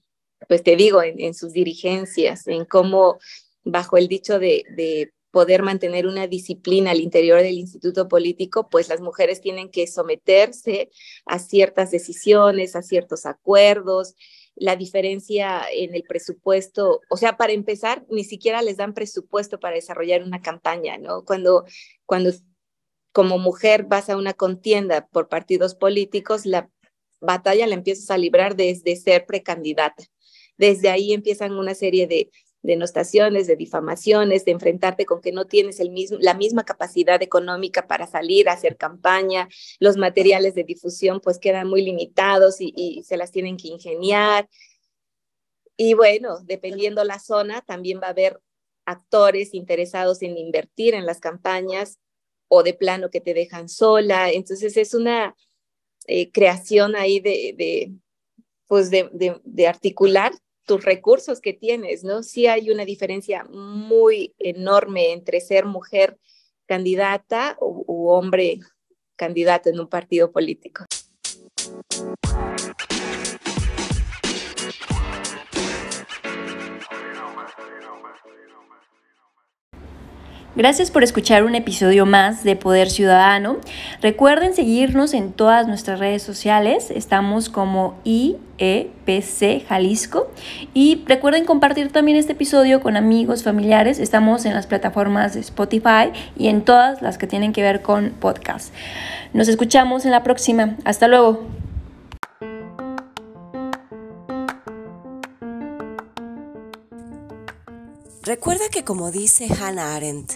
pues 0.47 0.63
te 0.63 0.75
digo, 0.75 1.03
en, 1.03 1.19
en, 1.19 1.33
sus 1.33 1.53
dirigencias, 1.53 2.47
en 2.47 2.65
cómo 2.65 3.19
bajo 3.63 3.97
el 3.97 4.07
dicho 4.07 4.39
de, 4.39 4.63
de 4.75 5.11
poder 5.35 5.63
mantener 5.63 6.07
una 6.07 6.27
disciplina 6.27 6.91
al 6.91 7.01
interior 7.01 7.41
del 7.41 7.57
instituto 7.57 8.07
político, 8.07 8.69
pues 8.69 8.87
las 8.87 9.01
mujeres 9.01 9.41
tienen 9.41 9.69
que 9.69 9.85
someterse 9.85 10.89
a 11.25 11.39
ciertas 11.39 11.91
decisiones, 11.91 12.73
a 12.77 12.81
ciertos 12.81 13.25
acuerdos, 13.25 14.15
la 14.55 14.77
diferencia 14.77 15.63
en 15.73 15.93
el 15.93 16.03
presupuesto, 16.03 17.01
o 17.09 17.17
sea, 17.17 17.35
para 17.35 17.51
empezar, 17.51 18.05
ni 18.09 18.23
siquiera 18.23 18.61
les 18.61 18.77
dan 18.77 18.93
presupuesto 18.93 19.59
para 19.59 19.75
desarrollar 19.75 20.23
una 20.23 20.41
campaña, 20.41 20.97
¿no? 20.97 21.25
Cuando, 21.25 21.65
cuando 22.05 22.31
como 23.11 23.37
mujer 23.37 23.83
vas 23.83 24.09
a 24.09 24.15
una 24.15 24.35
contienda 24.35 25.05
por 25.07 25.27
partidos 25.27 25.75
políticos, 25.75 26.45
la 26.45 26.69
batalla 27.19 27.67
la 27.67 27.75
empiezas 27.75 28.09
a 28.09 28.17
librar 28.17 28.55
desde 28.55 28.95
ser 28.95 29.25
precandidata. 29.25 30.05
Desde 30.57 30.87
ahí 30.87 31.11
empiezan 31.11 31.51
una 31.57 31.75
serie 31.75 32.07
de 32.07 32.31
denostaciones, 32.65 33.47
de 33.47 33.55
difamaciones, 33.55 34.45
de 34.45 34.51
enfrentarte 34.51 35.05
con 35.05 35.21
que 35.21 35.31
no 35.31 35.45
tienes 35.45 35.79
el 35.79 35.91
mismo, 35.91 36.17
la 36.19 36.33
misma 36.33 36.63
capacidad 36.63 37.21
económica 37.21 37.87
para 37.87 38.07
salir 38.07 38.49
a 38.49 38.53
hacer 38.53 38.77
campaña, 38.77 39.47
los 39.79 39.97
materiales 39.97 40.55
de 40.55 40.63
difusión 40.63 41.21
pues 41.21 41.39
quedan 41.39 41.67
muy 41.67 41.81
limitados 41.81 42.57
y, 42.59 43.03
se 43.05 43.17
las 43.17 43.31
tienen 43.31 43.57
que 43.57 43.67
ingeniar. 43.67 44.49
Y 45.77 45.93
bueno, 45.93 46.39
dependiendo 46.43 47.03
la 47.03 47.19
zona, 47.19 47.61
también 47.61 47.99
va 48.01 48.07
a 48.07 48.11
haber 48.11 48.41
actores 48.85 49.53
interesados 49.53 50.21
en 50.21 50.37
invertir 50.37 50.93
en 50.93 51.05
las 51.05 51.19
campañas 51.19 51.99
o 52.47 52.63
de 52.63 52.73
plano 52.73 53.09
que 53.09 53.21
te 53.21 53.33
dejan 53.33 53.69
sola. 53.69 54.31
Entonces 54.31 54.77
es 54.77 54.93
una 54.93 55.35
eh, 56.07 56.31
creación 56.31 56.95
ahí 56.95 57.19
de, 57.19 57.91
pues 58.67 58.89
de, 58.91 59.67
articular 59.67 60.31
tus 60.65 60.83
recursos 60.83 61.39
que 61.41 61.53
tienes, 61.53 62.03
¿no? 62.03 62.23
Sí 62.23 62.47
hay 62.47 62.69
una 62.71 62.85
diferencia 62.85 63.45
muy 63.45 64.33
enorme 64.39 65.13
entre 65.13 65.39
ser 65.39 65.65
mujer 65.65 66.17
candidata 66.65 67.57
u 67.59 68.09
hombre 68.09 68.59
candidato 69.15 69.69
en 69.69 69.79
un 69.79 69.87
partido 69.87 70.31
político. 70.31 70.85
Gracias 80.55 80.89
por 80.89 81.03
escuchar 81.03 81.43
un 81.43 81.53
episodio 81.53 82.05
más 82.05 82.45
de 82.45 82.55
Poder 82.55 82.89
Ciudadano. 82.89 83.57
Recuerden 84.01 84.53
seguirnos 84.53 85.13
en 85.13 85.33
todas 85.33 85.67
nuestras 85.67 85.99
redes 85.99 86.23
sociales. 86.23 86.91
Estamos 86.91 87.49
como 87.49 87.95
IEPC 88.05 89.67
Jalisco. 89.67 90.31
Y 90.73 91.03
recuerden 91.07 91.43
compartir 91.43 91.91
también 91.91 92.17
este 92.17 92.31
episodio 92.31 92.79
con 92.79 92.95
amigos, 92.95 93.43
familiares. 93.43 93.99
Estamos 93.99 94.45
en 94.45 94.53
las 94.53 94.65
plataformas 94.65 95.33
de 95.33 95.41
Spotify 95.41 96.13
y 96.37 96.47
en 96.47 96.61
todas 96.61 97.01
las 97.01 97.17
que 97.17 97.27
tienen 97.27 97.51
que 97.51 97.61
ver 97.61 97.81
con 97.81 98.11
podcast. 98.11 98.73
Nos 99.33 99.49
escuchamos 99.49 100.05
en 100.05 100.11
la 100.11 100.23
próxima. 100.23 100.77
Hasta 100.85 101.09
luego. 101.09 101.64
Recuerda 108.25 108.69
que 108.69 108.83
como 108.83 109.11
dice 109.11 109.47
Hannah 109.53 109.95
Arendt, 109.95 110.31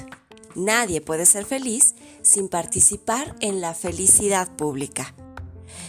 nadie 0.54 1.02
puede 1.02 1.26
ser 1.26 1.44
feliz 1.44 1.96
sin 2.22 2.48
participar 2.48 3.36
en 3.40 3.62
la 3.62 3.74
felicidad 3.74 4.56
pública. 4.56 5.16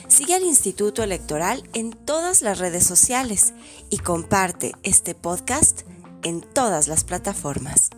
Sigue 0.09 0.35
al 0.35 0.45
Instituto 0.45 1.03
Electoral 1.03 1.69
en 1.75 1.91
todas 1.91 2.41
las 2.41 2.59
redes 2.59 2.87
sociales 2.87 3.53
y 3.91 3.99
comparte 3.99 4.73
este 4.83 5.15
podcast 5.15 5.83
en 6.23 6.41
todas 6.41 6.89
las 6.89 7.05
plataformas. 7.05 7.91